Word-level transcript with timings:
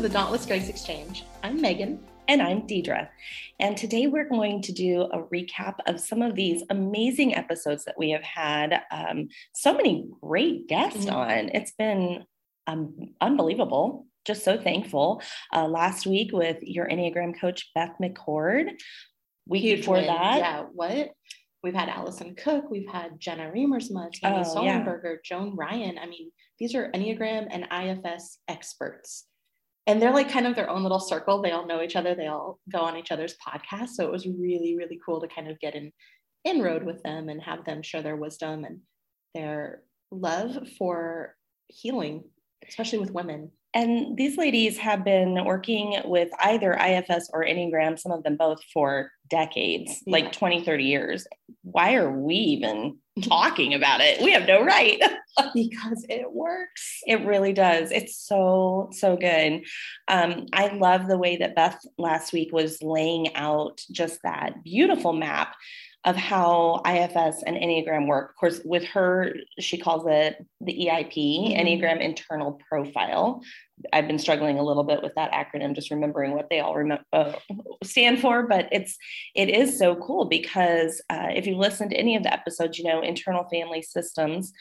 The 0.00 0.08
Dauntless 0.08 0.46
Grace 0.46 0.70
Exchange. 0.70 1.26
I'm 1.42 1.60
Megan. 1.60 2.00
And 2.26 2.40
I'm 2.40 2.62
Deedra. 2.62 3.10
And 3.58 3.76
today 3.76 4.06
we're 4.06 4.30
going 4.30 4.62
to 4.62 4.72
do 4.72 5.02
a 5.02 5.24
recap 5.24 5.74
of 5.86 6.00
some 6.00 6.22
of 6.22 6.34
these 6.34 6.62
amazing 6.70 7.34
episodes 7.34 7.84
that 7.84 7.98
we 7.98 8.08
have 8.12 8.22
had. 8.22 8.80
Um, 8.90 9.28
so 9.52 9.74
many 9.74 10.08
great 10.22 10.68
guests 10.68 11.04
mm-hmm. 11.04 11.14
on. 11.14 11.50
It's 11.52 11.72
been 11.72 12.24
um, 12.66 13.10
unbelievable. 13.20 14.06
Just 14.26 14.42
so 14.42 14.56
thankful. 14.56 15.20
Uh, 15.54 15.68
last 15.68 16.06
week 16.06 16.32
with 16.32 16.62
your 16.62 16.88
Enneagram 16.88 17.38
coach, 17.38 17.70
Beth 17.74 17.92
McCord. 18.02 18.70
Week 19.46 19.64
Huge 19.64 19.80
before 19.80 19.96
win. 19.96 20.06
that. 20.06 20.38
Yeah, 20.38 20.64
what? 20.72 21.10
We've 21.62 21.74
had 21.74 21.90
Allison 21.90 22.34
Cook, 22.36 22.70
we've 22.70 22.88
had 22.88 23.20
Jenna 23.20 23.52
Riemersma, 23.54 24.10
Tammy 24.12 24.46
oh, 24.46 24.56
Sollenberger, 24.56 25.16
yeah. 25.16 25.20
Joan 25.22 25.54
Ryan. 25.56 25.98
I 25.98 26.06
mean, 26.06 26.30
these 26.58 26.74
are 26.74 26.90
Enneagram 26.92 27.48
and 27.50 27.66
IFS 27.70 28.38
experts 28.48 29.26
and 29.90 30.00
they're 30.00 30.12
like 30.12 30.30
kind 30.30 30.46
of 30.46 30.54
their 30.54 30.70
own 30.70 30.84
little 30.84 31.00
circle. 31.00 31.42
They 31.42 31.50
all 31.50 31.66
know 31.66 31.82
each 31.82 31.96
other. 31.96 32.14
They 32.14 32.28
all 32.28 32.60
go 32.70 32.78
on 32.78 32.96
each 32.96 33.10
other's 33.10 33.34
podcasts. 33.44 33.90
So 33.90 34.04
it 34.04 34.12
was 34.12 34.24
really, 34.24 34.76
really 34.76 35.00
cool 35.04 35.20
to 35.20 35.26
kind 35.26 35.50
of 35.50 35.58
get 35.58 35.74
in 35.74 35.90
inroad 36.44 36.84
with 36.84 37.02
them 37.02 37.28
and 37.28 37.42
have 37.42 37.64
them 37.64 37.82
share 37.82 38.00
their 38.00 38.16
wisdom 38.16 38.64
and 38.64 38.78
their 39.34 39.82
love 40.12 40.56
for 40.78 41.34
healing, 41.66 42.22
especially 42.70 42.98
with 43.00 43.12
women. 43.12 43.50
And 43.72 44.16
these 44.16 44.36
ladies 44.36 44.78
have 44.78 45.04
been 45.04 45.44
working 45.44 46.00
with 46.04 46.30
either 46.40 46.72
IFS 46.72 47.30
or 47.32 47.44
Enneagram, 47.44 47.98
some 47.98 48.10
of 48.10 48.24
them 48.24 48.36
both 48.36 48.58
for 48.72 49.12
decades, 49.28 50.02
yeah. 50.06 50.12
like 50.12 50.32
20, 50.32 50.64
30 50.64 50.84
years. 50.84 51.26
Why 51.62 51.94
are 51.94 52.10
we 52.10 52.34
even 52.34 52.98
talking 53.22 53.74
about 53.74 54.00
it? 54.00 54.20
We 54.22 54.32
have 54.32 54.46
no 54.46 54.64
right. 54.64 55.00
because 55.54 56.04
it 56.08 56.32
works. 56.32 57.00
It 57.06 57.24
really 57.24 57.52
does. 57.52 57.92
It's 57.92 58.18
so, 58.18 58.88
so 58.92 59.16
good. 59.16 59.64
Um, 60.08 60.46
I 60.52 60.74
love 60.74 61.06
the 61.06 61.18
way 61.18 61.36
that 61.36 61.54
Beth 61.54 61.80
last 61.96 62.32
week 62.32 62.52
was 62.52 62.82
laying 62.82 63.36
out 63.36 63.80
just 63.92 64.20
that 64.24 64.64
beautiful 64.64 65.12
map 65.12 65.54
of 66.04 66.16
how 66.16 66.80
IFS 66.86 67.42
and 67.42 67.56
Enneagram 67.56 68.06
work. 68.06 68.30
Of 68.30 68.36
course, 68.36 68.60
with 68.64 68.84
her, 68.84 69.34
she 69.58 69.76
calls 69.76 70.04
it 70.08 70.46
the 70.60 70.72
EIP, 70.72 71.14
mm-hmm. 71.14 71.60
Enneagram 71.60 72.00
Internal 72.00 72.58
Profile. 72.68 73.42
I've 73.92 74.06
been 74.06 74.18
struggling 74.18 74.58
a 74.58 74.62
little 74.62 74.84
bit 74.84 75.02
with 75.02 75.14
that 75.16 75.32
acronym, 75.32 75.74
just 75.74 75.90
remembering 75.90 76.32
what 76.32 76.48
they 76.48 76.60
all 76.60 76.74
remember, 76.74 77.04
uh, 77.12 77.32
stand 77.84 78.20
for. 78.20 78.46
But 78.46 78.68
it's 78.72 78.96
it 79.34 79.50
is 79.50 79.78
so 79.78 79.94
cool 79.96 80.24
because 80.24 81.02
uh, 81.10 81.28
if 81.34 81.46
you 81.46 81.56
listen 81.56 81.90
to 81.90 81.96
any 81.96 82.16
of 82.16 82.22
the 82.22 82.32
episodes, 82.32 82.78
you 82.78 82.84
know, 82.84 83.02
internal 83.02 83.44
family 83.50 83.82
systems 83.82 84.52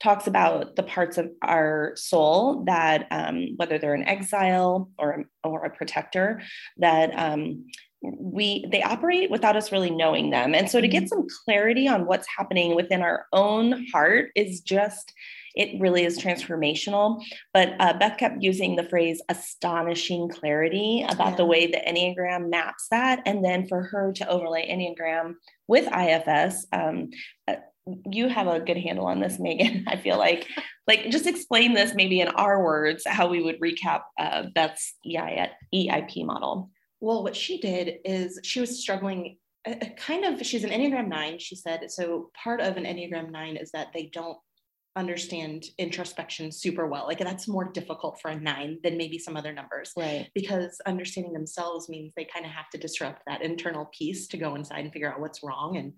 talks 0.00 0.26
about 0.26 0.76
the 0.76 0.82
parts 0.82 1.18
of 1.18 1.30
our 1.42 1.92
soul 1.96 2.64
that 2.64 3.06
um, 3.10 3.54
whether 3.56 3.78
they're 3.78 3.94
an 3.94 4.06
exile 4.06 4.90
or 4.98 5.24
or 5.42 5.64
a 5.64 5.70
protector 5.70 6.42
that 6.76 7.10
um, 7.18 7.64
we 8.18 8.66
they 8.70 8.82
operate 8.82 9.30
without 9.30 9.56
us 9.56 9.72
really 9.72 9.90
knowing 9.90 10.30
them. 10.30 10.54
And 10.54 10.70
so 10.70 10.80
to 10.80 10.88
get 10.88 11.04
mm-hmm. 11.04 11.08
some 11.08 11.26
clarity 11.44 11.88
on 11.88 12.06
what's 12.06 12.26
happening 12.36 12.74
within 12.74 13.02
our 13.02 13.26
own 13.32 13.86
heart 13.92 14.30
is 14.34 14.60
just 14.60 15.12
it 15.54 15.80
really 15.80 16.04
is 16.04 16.18
transformational. 16.18 17.22
But 17.52 17.74
uh, 17.78 17.92
beth 17.94 18.18
kept 18.18 18.42
using 18.42 18.74
the 18.74 18.82
phrase 18.82 19.22
astonishing 19.28 20.28
clarity 20.28 21.04
about 21.08 21.30
yeah. 21.30 21.36
the 21.36 21.44
way 21.44 21.66
the 21.66 21.78
enneagram 21.78 22.50
maps 22.50 22.88
that. 22.90 23.22
And 23.24 23.44
then 23.44 23.68
for 23.68 23.82
her 23.82 24.12
to 24.12 24.28
overlay 24.28 24.68
enneagram 24.68 25.34
with 25.68 25.86
ifs 25.86 26.66
um, 26.72 27.10
uh, 27.46 27.56
you 28.10 28.28
have 28.28 28.46
a 28.46 28.60
good 28.60 28.78
handle 28.78 29.04
on 29.04 29.20
this 29.20 29.38
megan 29.38 29.84
i 29.88 29.96
feel 29.96 30.18
like. 30.18 30.46
Like 30.86 31.08
just 31.08 31.26
explain 31.26 31.72
this 31.72 31.94
maybe 31.94 32.20
in 32.20 32.28
our 32.28 32.62
words 32.62 33.04
how 33.06 33.26
we 33.26 33.42
would 33.42 33.58
recap 33.58 34.02
uh, 34.18 34.42
beth's 34.54 34.92
eip 35.06 36.26
model 36.26 36.68
well, 37.00 37.22
what 37.22 37.36
she 37.36 37.60
did 37.60 37.98
is 38.04 38.40
she 38.42 38.60
was 38.60 38.80
struggling 38.80 39.36
a, 39.66 39.72
a 39.72 39.90
kind 39.96 40.24
of, 40.24 40.44
she's 40.46 40.64
an 40.64 40.70
Enneagram 40.70 41.08
nine, 41.08 41.38
she 41.38 41.56
said. 41.56 41.90
So 41.90 42.30
part 42.42 42.60
of 42.60 42.76
an 42.76 42.84
Enneagram 42.84 43.30
nine 43.30 43.56
is 43.56 43.70
that 43.72 43.88
they 43.92 44.10
don't 44.12 44.38
understand 44.96 45.64
introspection 45.78 46.52
super 46.52 46.86
well. 46.86 47.06
Like 47.06 47.18
that's 47.18 47.48
more 47.48 47.72
difficult 47.72 48.20
for 48.20 48.30
a 48.30 48.38
nine 48.38 48.78
than 48.84 48.96
maybe 48.96 49.18
some 49.18 49.36
other 49.36 49.52
numbers. 49.52 49.90
Right. 49.96 50.28
Because 50.34 50.80
understanding 50.86 51.32
themselves 51.32 51.88
means 51.88 52.12
they 52.16 52.26
kind 52.26 52.46
of 52.46 52.52
have 52.52 52.70
to 52.70 52.78
disrupt 52.78 53.22
that 53.26 53.42
internal 53.42 53.90
piece 53.96 54.28
to 54.28 54.36
go 54.36 54.54
inside 54.54 54.80
and 54.80 54.92
figure 54.92 55.12
out 55.12 55.20
what's 55.20 55.42
wrong 55.42 55.76
and 55.78 55.94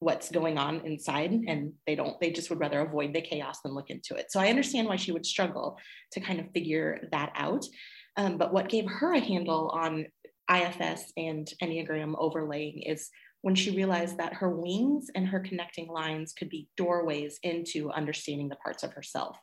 what's 0.00 0.30
going 0.30 0.58
on 0.58 0.80
inside. 0.84 1.30
And 1.30 1.74
they 1.86 1.94
don't, 1.94 2.18
they 2.20 2.32
just 2.32 2.50
would 2.50 2.58
rather 2.58 2.80
avoid 2.80 3.14
the 3.14 3.20
chaos 3.20 3.60
than 3.62 3.74
look 3.74 3.90
into 3.90 4.16
it. 4.16 4.32
So 4.32 4.40
I 4.40 4.48
understand 4.48 4.88
why 4.88 4.96
she 4.96 5.12
would 5.12 5.26
struggle 5.26 5.78
to 6.12 6.20
kind 6.20 6.40
of 6.40 6.50
figure 6.52 7.06
that 7.12 7.30
out. 7.36 7.64
Um, 8.16 8.36
but 8.36 8.52
what 8.52 8.68
gave 8.68 8.86
her 8.88 9.12
a 9.12 9.20
handle 9.20 9.68
on 9.68 10.06
IFS 10.50 11.12
and 11.16 11.50
Enneagram 11.62 12.14
overlaying 12.18 12.82
is 12.82 13.10
when 13.42 13.54
she 13.54 13.74
realized 13.74 14.18
that 14.18 14.34
her 14.34 14.50
wings 14.50 15.06
and 15.14 15.26
her 15.26 15.40
connecting 15.40 15.88
lines 15.88 16.32
could 16.32 16.48
be 16.48 16.68
doorways 16.76 17.38
into 17.42 17.90
understanding 17.92 18.48
the 18.48 18.56
parts 18.56 18.82
of 18.82 18.92
herself. 18.92 19.36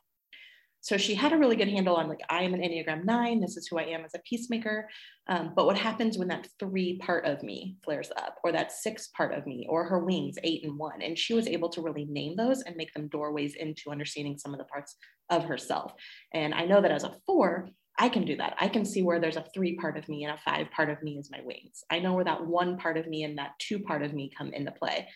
So 0.80 0.96
she 0.96 1.14
had 1.14 1.32
a 1.32 1.36
really 1.36 1.56
good 1.56 1.68
handle 1.68 1.96
on 1.96 2.08
like, 2.08 2.20
I 2.30 2.44
am 2.44 2.54
an 2.54 2.60
Enneagram 2.60 3.04
nine, 3.04 3.40
this 3.40 3.56
is 3.56 3.66
who 3.66 3.78
I 3.78 3.84
am 3.84 4.04
as 4.04 4.14
a 4.14 4.20
peacemaker. 4.20 4.88
Um, 5.28 5.52
but 5.54 5.66
what 5.66 5.76
happens 5.76 6.16
when 6.16 6.28
that 6.28 6.46
three 6.60 6.98
part 6.98 7.26
of 7.26 7.42
me 7.42 7.76
flares 7.84 8.10
up, 8.16 8.36
or 8.44 8.52
that 8.52 8.72
six 8.72 9.08
part 9.08 9.34
of 9.34 9.46
me, 9.46 9.66
or 9.68 9.84
her 9.84 10.04
wings, 10.04 10.36
eight 10.44 10.64
and 10.64 10.78
one? 10.78 11.02
And 11.02 11.18
she 11.18 11.34
was 11.34 11.48
able 11.48 11.68
to 11.70 11.82
really 11.82 12.04
name 12.04 12.36
those 12.36 12.62
and 12.62 12.76
make 12.76 12.94
them 12.94 13.08
doorways 13.08 13.56
into 13.56 13.90
understanding 13.90 14.38
some 14.38 14.54
of 14.54 14.58
the 14.58 14.64
parts 14.64 14.96
of 15.30 15.44
herself. 15.44 15.92
And 16.32 16.54
I 16.54 16.64
know 16.64 16.80
that 16.80 16.92
as 16.92 17.04
a 17.04 17.16
four, 17.26 17.68
I 17.98 18.08
can 18.08 18.24
do 18.24 18.36
that. 18.36 18.54
I 18.60 18.68
can 18.68 18.84
see 18.84 19.02
where 19.02 19.18
there's 19.18 19.36
a 19.36 19.44
three 19.52 19.76
part 19.76 19.96
of 19.96 20.08
me 20.08 20.24
and 20.24 20.32
a 20.32 20.38
five 20.38 20.70
part 20.70 20.88
of 20.88 21.02
me 21.02 21.18
is 21.18 21.30
my 21.30 21.40
wings. 21.42 21.82
I 21.90 21.98
know 21.98 22.14
where 22.14 22.24
that 22.24 22.46
one 22.46 22.78
part 22.78 22.96
of 22.96 23.08
me 23.08 23.24
and 23.24 23.38
that 23.38 23.58
two 23.58 23.80
part 23.80 24.02
of 24.02 24.14
me 24.14 24.30
come 24.36 24.52
into 24.52 24.70
play. 24.70 25.08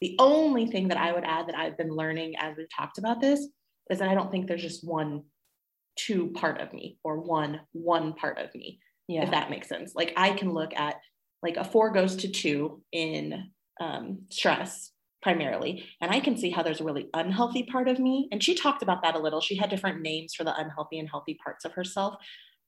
The 0.00 0.16
only 0.18 0.66
thing 0.66 0.88
that 0.88 0.98
I 0.98 1.12
would 1.12 1.24
add 1.24 1.46
that 1.46 1.56
I've 1.56 1.78
been 1.78 1.94
learning 1.94 2.34
as 2.36 2.56
we've 2.56 2.66
talked 2.74 2.98
about 2.98 3.20
this 3.20 3.46
is 3.88 4.00
that 4.00 4.08
I 4.08 4.14
don't 4.14 4.30
think 4.30 4.48
there's 4.48 4.62
just 4.62 4.86
one 4.86 5.22
two 5.96 6.32
part 6.32 6.60
of 6.60 6.72
me 6.72 6.98
or 7.04 7.20
one 7.20 7.60
one 7.72 8.14
part 8.14 8.38
of 8.38 8.52
me. 8.54 8.80
Yeah. 9.06 9.24
If 9.24 9.30
that 9.30 9.50
makes 9.50 9.68
sense. 9.68 9.94
Like 9.94 10.12
I 10.16 10.32
can 10.32 10.52
look 10.52 10.74
at 10.74 10.96
like 11.42 11.56
a 11.56 11.64
four 11.64 11.92
goes 11.92 12.16
to 12.16 12.28
two 12.28 12.82
in 12.90 13.50
um, 13.80 14.22
stress 14.30 14.90
primarily. 15.24 15.82
And 16.02 16.12
I 16.12 16.20
can 16.20 16.36
see 16.36 16.50
how 16.50 16.62
there's 16.62 16.82
a 16.82 16.84
really 16.84 17.08
unhealthy 17.14 17.64
part 17.64 17.88
of 17.88 17.98
me. 17.98 18.28
And 18.30 18.42
she 18.42 18.54
talked 18.54 18.82
about 18.82 19.02
that 19.02 19.16
a 19.16 19.18
little. 19.18 19.40
She 19.40 19.56
had 19.56 19.70
different 19.70 20.02
names 20.02 20.34
for 20.34 20.44
the 20.44 20.54
unhealthy 20.54 20.98
and 20.98 21.08
healthy 21.08 21.38
parts 21.42 21.64
of 21.64 21.72
herself. 21.72 22.14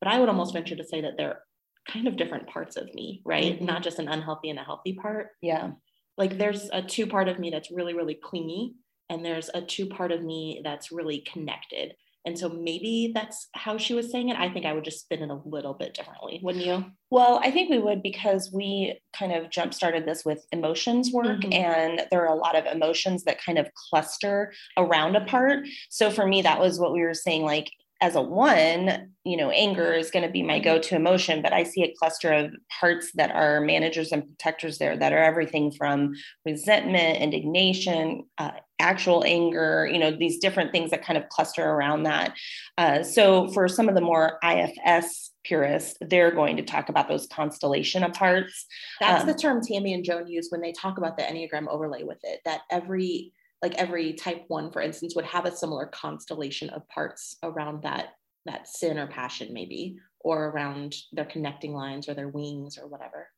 But 0.01 0.11
I 0.11 0.19
would 0.19 0.31
almost 0.31 0.55
venture 0.55 0.75
to 0.75 0.85
say 0.85 1.03
that 1.03 1.13
they're 1.19 1.41
kind 1.87 2.09
of 2.09 2.17
different 2.17 2.49
parts 2.49 2.77
of 2.77 2.93
me, 2.95 3.21
right? 3.27 3.57
Mm-hmm. 3.57 3.67
Not 3.67 3.83
just 3.83 3.99
an 3.99 4.09
unhealthy 4.09 4.49
and 4.49 4.59
a 4.59 4.65
healthy 4.65 4.95
part. 4.95 5.29
Yeah. 5.43 5.73
Like 6.17 6.39
there's 6.39 6.71
a 6.73 6.81
two 6.81 7.07
part 7.07 7.29
of 7.29 7.39
me 7.39 7.51
that's 7.51 7.71
really, 7.71 7.93
really 7.93 8.19
clingy. 8.25 8.73
And 9.11 9.23
there's 9.23 9.51
a 9.53 9.61
two 9.61 9.87
part 9.87 10.11
of 10.11 10.23
me 10.23 10.63
that's 10.65 10.91
really 10.91 11.25
connected. 11.31 11.93
And 12.27 12.37
so 12.37 12.49
maybe 12.49 13.13
that's 13.15 13.49
how 13.55 13.79
she 13.79 13.95
was 13.95 14.11
saying 14.11 14.31
it. 14.31 14.37
I 14.37 14.53
think 14.53 14.67
I 14.67 14.73
would 14.73 14.85
just 14.85 15.01
spin 15.01 15.23
it 15.23 15.31
a 15.31 15.41
little 15.45 15.75
bit 15.75 15.95
differently, 15.95 16.41
wouldn't 16.43 16.67
you? 16.67 16.85
Well, 17.09 17.41
I 17.43 17.53
think 17.53 17.71
we 17.71 17.79
would 17.79 18.03
because 18.03 18.51
we 18.53 19.01
kind 19.17 19.33
of 19.33 19.49
jump 19.49 19.73
started 19.73 20.05
this 20.07 20.25
with 20.25 20.45
emotions 20.51 21.13
work, 21.13 21.43
mm-hmm. 21.43 21.53
and 21.53 22.03
there 22.11 22.27
are 22.27 22.35
a 22.35 22.39
lot 22.39 22.57
of 22.57 22.67
emotions 22.67 23.23
that 23.25 23.43
kind 23.43 23.59
of 23.59 23.69
cluster 23.91 24.53
around 24.77 25.15
a 25.15 25.25
part. 25.25 25.67
So 25.89 26.11
for 26.11 26.27
me, 26.27 26.43
that 26.43 26.61
was 26.61 26.81
what 26.81 26.93
we 26.93 27.03
were 27.03 27.15
saying 27.15 27.45
like, 27.45 27.71
as 28.03 28.15
a 28.15 28.21
one, 28.21 29.11
you 29.25 29.37
know, 29.37 29.51
anger 29.51 29.93
is 29.95 30.11
going 30.11 30.25
to 30.25 30.31
be 30.31 30.43
my 30.43 30.59
go 30.59 30.79
to 30.79 30.97
emotion, 30.97 31.41
but 31.41 31.55
I 31.55 31.63
see 31.63 31.83
a 31.83 31.95
cluster 31.99 32.31
of 32.31 32.55
parts 32.81 33.13
that 33.15 33.35
are 33.35 33.61
managers 33.61 34.13
and 34.13 34.27
protectors 34.27 34.77
there 34.77 34.99
that 34.99 35.15
are 35.15 35.23
everything 35.23 35.73
from 35.73 36.13
resentment, 36.45 37.19
indignation, 37.19 38.25
uh, 38.37 38.51
actual 38.79 39.25
anger, 39.25 39.89
you 39.91 39.99
know, 39.99 40.11
these 40.11 40.39
different 40.39 40.73
things 40.73 40.91
that 40.91 41.05
kind 41.05 41.17
of 41.17 41.29
cluster 41.29 41.65
around 41.65 42.03
that. 42.05 42.35
Uh, 42.77 43.03
so 43.03 43.49
for 43.49 43.69
some 43.69 43.89
of 43.89 43.95
the 43.95 44.01
more 44.01 44.39
IFS 44.45 45.33
purists, 45.45 45.97
they're 46.01 46.31
going 46.31 46.57
to 46.57 46.63
talk 46.63 46.89
about 46.89 47.09
those 47.09 47.27
constellation 47.27 48.03
of 48.03 48.13
parts. 48.13 48.67
That's 49.01 49.23
um, 49.23 49.27
the 49.27 49.35
term 49.35 49.63
Tammy 49.63 49.95
and 49.95 50.05
Joan 50.05 50.27
use 50.27 50.49
when 50.51 50.61
they 50.61 50.73
talk 50.73 50.99
about 50.99 51.17
the 51.17 51.23
Enneagram 51.23 51.69
overlay 51.69 52.03
with 52.03 52.19
it, 52.23 52.41
that 52.45 52.63
every 52.71 53.33
like 53.63 53.75
every 53.77 54.13
type 54.13 54.45
one, 54.49 54.71
for 54.71 54.83
instance, 54.83 55.17
would 55.17 55.25
have 55.25 55.47
a 55.47 55.57
similar 55.57 55.87
constellation 55.87 56.69
of 56.71 56.87
parts 56.89 57.37
around 57.43 57.83
that 57.83 58.09
that 58.45 58.69
sin 58.69 58.99
or 58.99 59.07
passion, 59.07 59.53
maybe, 59.53 59.97
or 60.21 60.49
around 60.49 60.95
their 61.13 61.25
connecting 61.25 61.73
lines 61.73 62.09
or 62.09 62.15
their 62.15 62.29
wings 62.29 62.79
or 62.79 62.87
whatever. 62.87 63.29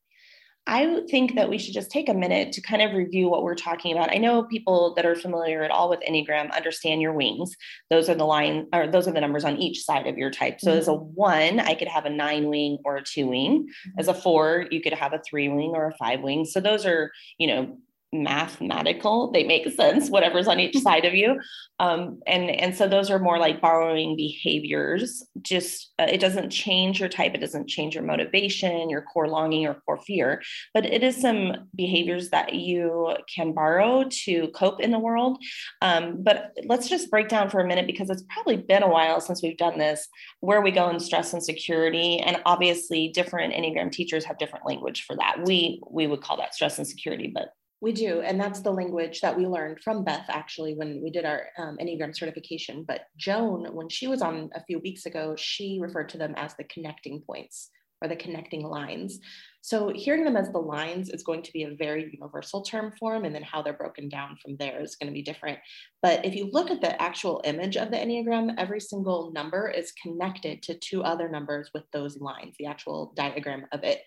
I 0.67 1.01
think 1.09 1.35
that 1.37 1.49
we 1.49 1.57
should 1.57 1.73
just 1.73 1.91
take 1.91 2.11
a 2.11 2.15
minute 2.15 2.53
to 2.53 2.61
kind 2.61 2.83
of 2.83 2.93
review 2.93 3.31
what 3.31 3.43
we're 3.43 3.55
talking 3.55 3.97
about. 3.97 4.13
I 4.13 4.19
know 4.19 4.43
people 4.43 4.93
that 4.97 5.07
are 5.07 5.17
familiar 5.17 5.63
at 5.63 5.71
all 5.71 5.89
with 5.89 6.01
Enneagram 6.01 6.55
understand 6.55 7.01
your 7.01 7.15
wings. 7.15 7.57
Those 7.89 8.11
are 8.11 8.15
the 8.15 8.27
line 8.27 8.67
or 8.75 8.87
those 8.87 9.09
are 9.09 9.13
the 9.13 9.21
numbers 9.21 9.45
on 9.45 9.57
each 9.57 9.83
side 9.83 10.07
of 10.07 10.19
your 10.19 10.31
type. 10.31 10.61
So 10.61 10.71
mm-hmm. 10.71 10.79
as 10.79 10.89
a 10.89 10.95
one, 10.95 11.61
I 11.61 11.73
could 11.73 11.89
have 11.89 12.05
a 12.05 12.11
nine 12.11 12.49
wing 12.49 12.79
or 12.85 12.97
a 12.97 13.03
two 13.03 13.29
wing. 13.29 13.63
Mm-hmm. 13.63 13.99
As 13.99 14.09
a 14.09 14.15
four, 14.15 14.67
you 14.71 14.83
could 14.83 14.93
have 14.93 15.15
a 15.15 15.23
three 15.27 15.49
wing 15.49 15.71
or 15.75 15.89
a 15.89 15.97
five 15.97 16.21
wing. 16.21 16.45
So 16.45 16.61
those 16.61 16.85
are, 16.85 17.13
you 17.39 17.47
know, 17.47 17.79
mathematical. 18.13 19.31
They 19.31 19.45
make 19.45 19.69
sense 19.75 20.09
whatever's 20.09 20.49
on 20.49 20.61
each 20.61 20.79
side 20.79 21.05
of 21.05 21.15
you. 21.15 21.41
Um, 21.79 22.21
and 22.27 22.51
and 22.51 22.75
so 22.75 22.89
those 22.89 23.11
are 23.11 23.19
more 23.19 23.39
like 23.39 23.61
borrowing 23.61 24.17
behaviors. 24.17 25.25
Just 25.43 25.93
uh, 25.99 26.07
it 26.11 26.19
doesn't 26.19 26.51
change 26.51 27.01
your 27.01 27.09
type. 27.09 27.35
It 27.35 27.41
doesn't 27.41 27.69
change 27.69 27.95
your 27.95 28.05
motivation 28.05 28.91
your 28.91 29.03
core 29.03 29.29
longing 29.29 29.67
or 29.67 29.75
core 29.87 29.99
fear. 29.99 30.43
But 30.75 30.87
it 30.87 31.03
is 31.03 31.21
some 31.21 31.69
behaviors 31.75 32.31
that 32.31 32.55
you 32.55 33.15
can 33.35 33.53
borrow 33.53 34.05
to 34.25 34.49
cope 34.49 34.81
in 34.81 34.91
the 34.91 34.99
world. 34.99 35.39
Um, 35.83 36.23
but 36.23 36.53
let's 36.65 36.89
just 36.89 37.11
break 37.11 37.29
down 37.29 37.51
for 37.51 37.61
a 37.61 37.67
minute 37.67 37.87
because 37.87 38.11
it's 38.11 38.25
probably 38.31 38.57
been 38.57 38.83
a 38.83 38.89
while 38.89 39.21
since 39.21 39.43
we've 39.43 39.59
done 39.59 39.79
this 39.79 40.09
where 40.41 40.61
we 40.61 40.71
go 40.71 40.89
in 40.91 41.01
stress 41.01 41.33
and 41.33 41.43
security. 41.43 42.19
And 42.19 42.41
obviously 42.47 43.09
different 43.09 43.55
enneagram 43.55 43.93
teachers 43.93 44.25
have 44.25 44.39
different 44.39 44.67
language 44.67 45.05
for 45.05 45.17
that. 45.17 45.45
We 45.45 45.81
we 45.91 46.07
would 46.07 46.23
call 46.23 46.37
that 46.39 46.55
stress 46.55 46.79
and 46.79 46.87
security 46.87 47.31
but 47.33 47.53
we 47.81 47.93
do. 47.93 48.21
And 48.21 48.41
that's 48.41 48.61
the 48.61 48.73
language 48.73 49.21
that 49.21 49.37
we 49.37 49.47
learned 49.47 49.81
from 49.81 50.05
Beth 50.05 50.27
actually 50.29 50.75
when 50.75 51.01
we 51.03 51.11
did 51.11 51.25
our 51.25 51.47
um, 51.59 51.79
Enneagram 51.81 52.17
certification. 52.17 52.85
But 52.87 53.03
Joan, 53.17 53.67
when 53.73 53.89
she 53.89 54.09
was 54.09 54.23
on 54.23 54.51
a 54.55 54.65
few 54.65 54.81
weeks 54.81 55.07
ago, 55.07 55.35
she 55.37 55.79
referred 55.81 56.09
to 56.11 56.19
them 56.19 56.35
as 56.37 56.55
the 56.57 56.65
connecting 56.65 57.21
points 57.21 57.71
or 58.01 58.09
the 58.09 58.17
connecting 58.17 58.63
lines. 58.63 59.21
So 59.61 59.93
hearing 59.95 60.25
them 60.25 60.37
as 60.37 60.51
the 60.51 60.59
lines 60.59 61.11
is 61.11 61.23
going 61.23 61.43
to 61.43 61.53
be 61.53 61.65
a 61.65 61.75
very 61.75 62.11
universal 62.13 62.63
term 62.63 62.93
for 62.99 63.13
them. 63.13 63.25
And 63.25 63.35
then 63.35 63.43
how 63.43 63.61
they're 63.61 63.73
broken 63.73 64.09
down 64.09 64.37
from 64.41 64.57
there 64.57 64.81
is 64.81 64.97
going 64.97 65.09
to 65.09 65.15
be 65.15 65.23
different. 65.23 65.59
But 66.01 66.25
if 66.25 66.35
you 66.35 66.49
look 66.53 66.71
at 66.71 66.81
the 66.81 67.01
actual 67.01 67.41
image 67.45 67.77
of 67.77 67.91
the 67.91 67.97
Enneagram, 67.97 68.55
every 68.57 68.81
single 68.81 69.33
number 69.33 69.69
is 69.69 69.93
connected 70.01 70.63
to 70.63 70.79
two 70.79 71.03
other 71.03 71.29
numbers 71.29 71.71
with 71.75 71.85
those 71.93 72.19
lines, 72.19 72.55
the 72.59 72.67
actual 72.67 73.13
diagram 73.17 73.67
of 73.73 73.85
it. 73.85 74.03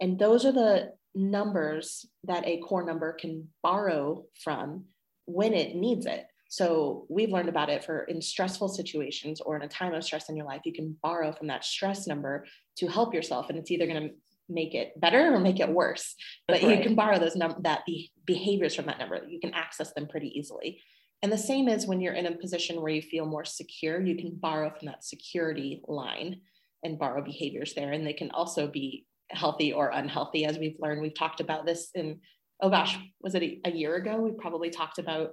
And 0.00 0.18
those 0.18 0.44
are 0.44 0.52
the 0.52 0.92
numbers 1.14 2.06
that 2.24 2.46
a 2.46 2.58
core 2.58 2.84
number 2.84 3.12
can 3.12 3.48
borrow 3.62 4.24
from 4.42 4.84
when 5.26 5.54
it 5.54 5.76
needs 5.76 6.06
it. 6.06 6.26
So 6.48 7.06
we've 7.08 7.30
learned 7.30 7.48
about 7.48 7.70
it 7.70 7.84
for 7.84 8.04
in 8.04 8.20
stressful 8.22 8.68
situations 8.68 9.40
or 9.40 9.56
in 9.56 9.62
a 9.62 9.68
time 9.68 9.94
of 9.94 10.04
stress 10.04 10.28
in 10.28 10.36
your 10.36 10.46
life, 10.46 10.60
you 10.64 10.72
can 10.72 10.96
borrow 11.02 11.32
from 11.32 11.48
that 11.48 11.64
stress 11.64 12.06
number 12.06 12.46
to 12.76 12.86
help 12.86 13.14
yourself. 13.14 13.48
And 13.48 13.58
it's 13.58 13.70
either 13.70 13.86
going 13.86 14.08
to 14.08 14.14
make 14.48 14.74
it 14.74 14.92
better 15.00 15.34
or 15.34 15.40
make 15.40 15.58
it 15.58 15.68
worse. 15.68 16.14
But 16.46 16.62
right. 16.62 16.76
you 16.76 16.82
can 16.82 16.94
borrow 16.94 17.18
those 17.18 17.34
num- 17.34 17.60
that 17.62 17.84
be- 17.86 18.12
behaviors 18.24 18.74
from 18.74 18.86
that 18.86 18.98
number. 18.98 19.20
You 19.26 19.40
can 19.40 19.54
access 19.54 19.92
them 19.94 20.06
pretty 20.06 20.38
easily. 20.38 20.80
And 21.22 21.32
the 21.32 21.38
same 21.38 21.68
is 21.68 21.86
when 21.86 22.00
you're 22.00 22.14
in 22.14 22.26
a 22.26 22.36
position 22.36 22.82
where 22.82 22.92
you 22.92 23.02
feel 23.02 23.24
more 23.24 23.44
secure, 23.44 24.00
you 24.00 24.16
can 24.16 24.36
borrow 24.36 24.70
from 24.70 24.86
that 24.86 25.04
security 25.04 25.80
line 25.88 26.40
and 26.82 26.98
borrow 26.98 27.24
behaviors 27.24 27.72
there. 27.74 27.92
And 27.92 28.06
they 28.06 28.12
can 28.12 28.30
also 28.30 28.68
be 28.68 29.06
healthy 29.30 29.72
or 29.72 29.90
unhealthy 29.90 30.44
as 30.44 30.58
we've 30.58 30.76
learned 30.78 31.00
we've 31.00 31.18
talked 31.18 31.40
about 31.40 31.66
this 31.66 31.90
in 31.94 32.18
oh 32.62 32.70
gosh 32.70 32.98
was 33.20 33.34
it 33.34 33.42
a, 33.42 33.60
a 33.66 33.70
year 33.70 33.96
ago 33.96 34.16
we 34.20 34.32
probably 34.32 34.70
talked 34.70 34.98
about 34.98 35.30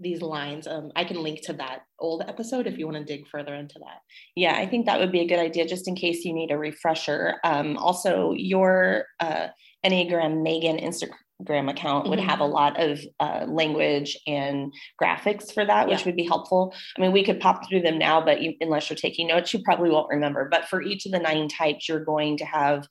these 0.00 0.22
lines 0.22 0.66
um, 0.66 0.90
i 0.96 1.04
can 1.04 1.22
link 1.22 1.40
to 1.42 1.52
that 1.52 1.80
old 2.00 2.22
episode 2.26 2.66
if 2.66 2.78
you 2.78 2.86
want 2.86 2.96
to 2.96 3.04
dig 3.04 3.26
further 3.28 3.54
into 3.54 3.78
that 3.78 3.98
yeah 4.34 4.54
i 4.56 4.66
think 4.66 4.86
that 4.86 4.98
would 4.98 5.12
be 5.12 5.20
a 5.20 5.28
good 5.28 5.38
idea 5.38 5.66
just 5.66 5.86
in 5.86 5.94
case 5.94 6.24
you 6.24 6.32
need 6.32 6.50
a 6.50 6.58
refresher 6.58 7.36
um, 7.44 7.76
also 7.76 8.32
your 8.32 9.04
uh, 9.20 9.48
enneagram 9.84 10.42
megan 10.42 10.78
instagram 10.78 11.70
account 11.70 12.08
would 12.08 12.18
mm-hmm. 12.18 12.28
have 12.28 12.40
a 12.40 12.44
lot 12.44 12.80
of 12.80 13.00
uh, 13.20 13.44
language 13.46 14.16
and 14.26 14.72
graphics 15.02 15.52
for 15.52 15.64
that, 15.64 15.88
which 15.88 16.00
yeah. 16.00 16.06
would 16.06 16.16
be 16.16 16.26
helpful. 16.26 16.72
I 16.96 17.00
mean, 17.00 17.12
we 17.12 17.24
could 17.24 17.40
pop 17.40 17.68
through 17.68 17.82
them 17.82 17.98
now, 17.98 18.24
but 18.24 18.40
you, 18.40 18.54
unless 18.60 18.88
you're 18.88 18.96
taking 18.96 19.28
notes, 19.28 19.52
you 19.52 19.60
probably 19.64 19.90
won't 19.90 20.08
remember. 20.08 20.48
But 20.50 20.68
for 20.68 20.80
each 20.80 21.06
of 21.06 21.12
the 21.12 21.18
nine 21.18 21.48
types, 21.48 21.88
you're 21.88 22.04
going 22.04 22.36
to 22.38 22.44
have 22.44 22.86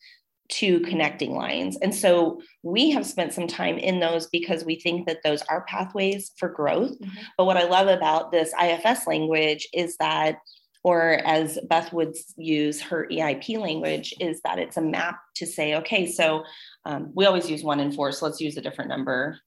two 0.50 0.82
connecting 0.82 1.34
lines. 1.34 1.78
And 1.82 1.94
so 1.94 2.42
we 2.64 2.92
have 2.92 3.06
spent 3.06 3.34
some 3.34 3.48
time 3.48 3.78
in 3.78 4.00
those 4.00 4.28
because 4.28 4.66
we 4.66 4.76
think 4.76 5.08
that 5.08 5.24
those 5.24 5.42
are 5.44 5.66
pathways 5.66 6.32
for 6.38 6.50
growth. 6.50 6.92
Mm-hmm. 7.00 7.22
But 7.38 7.46
what 7.46 7.58
I 7.58 7.64
love 7.64 7.88
about 7.88 8.32
this 8.32 8.54
IFS 8.62 9.08
language 9.08 9.68
is 9.74 9.98
that, 9.98 10.38
or 10.84 11.22
as 11.26 11.58
Beth 11.70 11.94
would 11.94 12.16
use 12.36 12.82
her 12.82 13.08
EIP 13.10 13.58
language, 13.58 14.14
is 14.20 14.42
that 14.44 14.60
it's 14.60 14.78
a 14.78 14.82
map 14.82 15.20
to 15.36 15.46
say, 15.46 15.76
okay, 15.76 16.06
so 16.12 16.44
um, 16.86 17.12
we 17.16 17.26
always 17.26 17.50
use 17.50 17.64
one 17.64 17.80
and 17.80 17.96
four, 17.96 18.12
so 18.12 18.26
let's 18.26 18.42
use 18.42 18.58
a 18.58 18.62
different 18.62 18.90
number. 18.90 19.40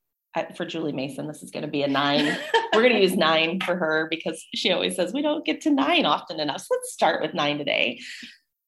For 0.54 0.66
Julie 0.66 0.92
Mason, 0.92 1.26
this 1.26 1.42
is 1.42 1.50
going 1.50 1.64
to 1.64 1.70
be 1.70 1.82
a 1.82 1.88
nine. 1.88 2.36
We're 2.74 2.82
going 2.82 2.92
to 2.92 3.00
use 3.00 3.16
nine 3.16 3.58
for 3.60 3.74
her 3.74 4.06
because 4.10 4.44
she 4.54 4.70
always 4.70 4.94
says 4.94 5.14
we 5.14 5.22
don't 5.22 5.46
get 5.46 5.62
to 5.62 5.70
nine 5.70 6.04
often 6.04 6.40
enough. 6.40 6.60
So 6.60 6.66
let's 6.72 6.92
start 6.92 7.22
with 7.22 7.32
nine 7.32 7.56
today. 7.56 8.00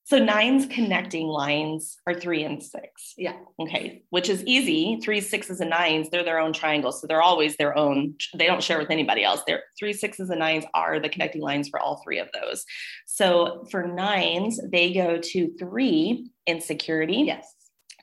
So 0.08 0.18
nine's 0.18 0.64
connecting 0.64 1.26
lines 1.26 1.98
are 2.06 2.14
three 2.14 2.42
and 2.42 2.62
six. 2.62 3.12
Yeah. 3.18 3.36
Okay. 3.60 4.04
Which 4.08 4.30
is 4.30 4.42
easy. 4.46 4.98
Three, 5.04 5.20
sixes, 5.20 5.60
and 5.60 5.68
nines, 5.68 6.08
they're 6.08 6.24
their 6.24 6.38
own 6.38 6.54
triangles. 6.54 7.02
So 7.02 7.06
they're 7.06 7.20
always 7.20 7.58
their 7.58 7.76
own. 7.76 8.14
They 8.34 8.46
don't 8.46 8.62
share 8.62 8.78
with 8.78 8.90
anybody 8.90 9.22
else. 9.22 9.42
They're 9.46 9.64
three, 9.78 9.92
sixes, 9.92 10.30
and 10.30 10.38
nines 10.38 10.64
are 10.72 10.98
the 10.98 11.10
connecting 11.10 11.42
lines 11.42 11.68
for 11.68 11.78
all 11.78 12.00
three 12.02 12.20
of 12.20 12.30
those. 12.32 12.64
So 13.04 13.66
for 13.70 13.86
nines, 13.86 14.58
they 14.72 14.94
go 14.94 15.18
to 15.18 15.52
three 15.58 16.30
in 16.46 16.62
security. 16.62 17.24
Yes. 17.26 17.54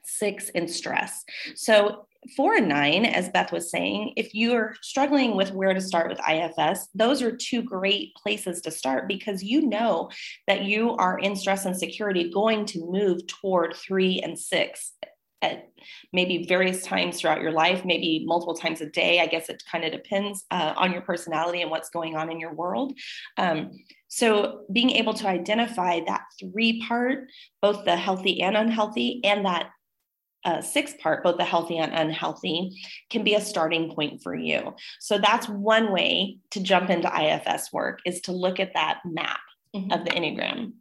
Six 0.04 0.50
in 0.50 0.68
stress. 0.68 1.24
So 1.56 2.06
four 2.36 2.56
and 2.56 2.68
nine, 2.68 3.06
as 3.06 3.30
Beth 3.30 3.51
was 3.51 3.69
saying, 3.69 4.13
if 4.16 4.33
you're 4.33 4.75
struggling 4.81 5.36
with 5.36 5.51
where 5.51 5.74
to 5.74 5.81
start 5.81 6.10
with 6.10 6.19
IFS, 6.30 6.88
those 6.94 7.22
are 7.22 7.36
two 7.36 7.62
great 7.62 8.13
places 8.16 8.62
to 8.62 8.72
start 8.72 9.07
because 9.07 9.44
you 9.44 9.68
know 9.68 10.10
that 10.48 10.63
you 10.63 10.92
are 10.92 11.19
in 11.19 11.36
stress 11.36 11.66
and 11.66 11.77
security 11.77 12.30
going 12.30 12.66
to 12.68 12.89
move 12.92 13.25
toward 13.27 13.75
three 13.75 14.19
and 14.22 14.38
six 14.38 14.94
at 15.42 15.69
maybe 16.12 16.45
various 16.48 16.83
times 16.83 17.19
throughout 17.19 17.42
your 17.42 17.51
life, 17.51 17.86
maybe 17.86 18.24
multiple 18.25 18.56
times 18.56 18.81
a 18.81 18.86
day. 18.88 19.19
I 19.19 19.28
guess 19.28 19.50
it 19.50 19.63
kind 19.71 19.83
of 19.83 19.92
depends 19.92 20.45
uh, 20.51 20.74
on 20.75 20.92
your 20.92 21.01
personality 21.01 21.62
and 21.62 21.69
what's 21.69 21.89
going 21.89 22.16
on 22.16 22.31
in 22.31 22.39
your 22.39 22.54
world. 22.54 22.98
Um, 23.38 23.71
so, 24.07 24.62
being 24.71 24.92
able 24.92 25.13
to 25.16 25.28
identify 25.28 26.00
that 26.07 26.24
three 26.39 26.81
part, 26.88 27.30
both 27.62 27.86
the 27.86 27.95
healthy 27.95 28.42
and 28.42 28.56
unhealthy, 28.56 29.19
and 29.24 29.45
that 29.45 29.71
uh, 30.45 30.62
six 30.62 30.94
part, 31.01 31.24
both 31.24 31.38
the 31.38 31.44
healthy 31.44 31.77
and 31.77 31.94
unhealthy, 31.94 32.71
can 33.09 33.24
be 33.24 33.33
a 33.33 33.42
starting 33.42 33.94
point 33.94 34.21
for 34.21 34.36
you. 34.36 34.75
So 35.00 35.18
that's 35.18 35.50
one 35.50 35.92
way 35.92 36.38
to 36.51 36.62
jump 36.62 36.89
into 36.89 37.09
IFS 37.09 37.74
work 37.74 38.00
is 38.06 38.21
to 38.21 38.31
look 38.31 38.59
at 38.59 38.74
that 38.75 39.00
map 39.03 39.39
mm-hmm. 39.75 39.92
of 39.92 40.06
the 40.06 40.12
Enneagram. 40.12 40.74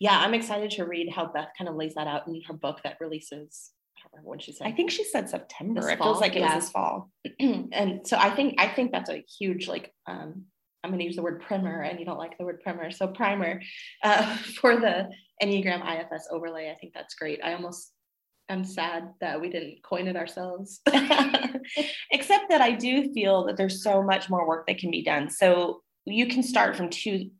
Yeah, 0.00 0.18
I'm 0.18 0.34
excited 0.34 0.70
to 0.72 0.84
read 0.84 1.12
how 1.12 1.26
Beth 1.26 1.50
kind 1.56 1.68
of 1.68 1.76
lays 1.76 1.94
that 1.94 2.06
out 2.06 2.26
in 2.26 2.40
her 2.46 2.54
book 2.54 2.80
that 2.82 2.96
releases. 3.00 3.70
I 3.96 4.00
don't 4.02 4.12
remember 4.12 4.30
when 4.30 4.38
she 4.38 4.52
said. 4.52 4.66
I 4.66 4.72
think 4.72 4.90
she 4.90 5.04
said 5.04 5.28
September. 5.28 5.82
This 5.82 5.92
it 5.92 5.98
fall, 5.98 6.14
feels 6.14 6.20
like 6.20 6.36
it 6.36 6.40
yeah. 6.40 6.56
was 6.56 6.64
this 6.64 6.72
fall. 6.72 7.10
and 7.40 8.06
so 8.06 8.16
I 8.16 8.30
think 8.30 8.56
I 8.58 8.68
think 8.68 8.90
that's 8.90 9.10
a 9.10 9.24
huge 9.38 9.68
like 9.68 9.92
um, 10.06 10.46
I'm 10.84 10.90
going 10.90 10.98
to 10.98 11.06
use 11.06 11.16
the 11.16 11.22
word 11.22 11.40
primer, 11.40 11.80
and 11.80 11.98
you 11.98 12.04
don't 12.04 12.18
like 12.18 12.36
the 12.36 12.44
word 12.44 12.60
primer, 12.60 12.90
so 12.90 13.08
primer 13.08 13.62
uh, 14.02 14.36
for 14.60 14.76
the 14.76 15.08
Enneagram 15.42 15.82
IFS 15.82 16.28
overlay. 16.30 16.70
I 16.70 16.74
think 16.74 16.92
that's 16.92 17.14
great. 17.14 17.40
I 17.42 17.54
almost 17.54 17.93
I'm 18.48 18.64
sad 18.64 19.14
that 19.20 19.40
we 19.40 19.48
didn't 19.48 19.82
coin 19.82 20.06
it 20.06 20.16
ourselves. 20.16 20.80
Except 22.10 22.48
that 22.50 22.60
I 22.60 22.72
do 22.72 23.12
feel 23.12 23.44
that 23.46 23.56
there's 23.56 23.82
so 23.82 24.02
much 24.02 24.28
more 24.28 24.46
work 24.46 24.66
that 24.66 24.78
can 24.78 24.90
be 24.90 25.02
done. 25.02 25.30
So 25.30 25.82
you 26.04 26.26
can 26.26 26.42
start 26.42 26.76
from 26.76 26.90
two 26.90 27.30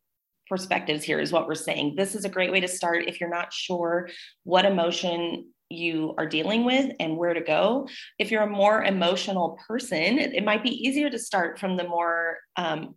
perspectives 0.49 1.05
here, 1.05 1.21
is 1.21 1.33
what 1.33 1.47
we're 1.47 1.55
saying. 1.55 1.95
This 1.97 2.15
is 2.15 2.25
a 2.25 2.31
great 2.31 2.53
way 2.53 2.61
to 2.61 2.69
start 2.69 3.05
if 3.07 3.21
you're 3.21 3.31
not 3.31 3.53
sure 3.53 4.09
what 4.45 4.65
emotion 4.65 5.47
you 5.71 6.15
are 6.19 6.27
dealing 6.27 6.65
with 6.65 6.93
and 7.01 7.17
where 7.17 7.35
to 7.35 7.41
go. 7.41 7.89
If 8.19 8.31
you're 8.31 8.43
a 8.43 8.51
more 8.51 8.85
emotional 8.85 9.59
person, 9.67 10.19
it, 10.19 10.35
it 10.35 10.45
might 10.45 10.63
be 10.63 10.71
easier 10.71 11.11
to 11.11 11.19
start 11.19 11.59
from 11.59 11.77
the 11.77 11.89
more 11.89 12.39
um, 12.57 12.95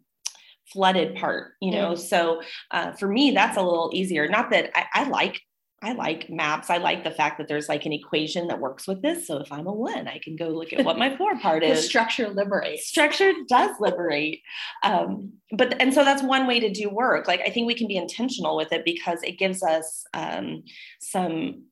flooded 0.72 1.16
part, 1.16 1.54
you 1.62 1.72
know. 1.72 1.92
Mm. 1.92 1.98
So 1.98 2.42
uh, 2.72 2.92
for 2.94 3.08
me, 3.08 3.32
that's 3.32 3.58
a 3.58 3.62
little 3.62 3.92
easier. 3.94 4.28
Not 4.28 4.50
that 4.52 4.72
I, 4.76 4.86
I 4.94 5.10
like 5.10 5.40
I 5.84 5.94
like 5.94 6.28
maps. 6.28 6.72
I 6.72 6.78
like 6.78 7.04
the 7.04 7.12
fact 7.12 7.38
that 7.38 7.48
there's 7.48 7.70
like 7.70 7.86
an 7.86 7.94
equation 7.94 8.48
that 8.48 8.60
works 8.60 8.88
with 8.88 9.04
this. 9.04 9.28
So 9.28 9.38
if 9.38 9.52
I'm 9.52 9.68
a 9.68 9.72
one, 9.72 10.08
I 10.08 10.20
can 10.24 10.36
go 10.36 10.48
look 10.48 10.74
at 10.74 10.84
what 10.84 10.98
my 10.98 11.16
four 11.16 11.38
part 11.38 11.64
is. 11.64 11.86
structure 11.86 12.30
liberates. 12.30 12.88
Structure 12.88 13.32
does 13.48 13.72
liberate. 13.80 14.42
Um, 14.82 15.34
but 15.52 15.80
and 15.80 15.94
so 15.94 16.04
that's 16.04 16.24
one 16.24 16.48
way 16.48 16.60
to 16.60 16.72
do 16.72 16.90
work. 16.90 17.28
Like 17.28 17.42
I 17.42 17.52
think 17.52 17.68
we 17.68 17.76
can 17.76 17.88
be 17.88 17.96
intentional 17.96 18.58
with 18.58 18.72
it 18.72 18.86
because 18.86 19.22
it 19.22 19.38
gives 19.38 19.62
us 19.62 20.04
um, 20.16 20.64
some 21.00 21.66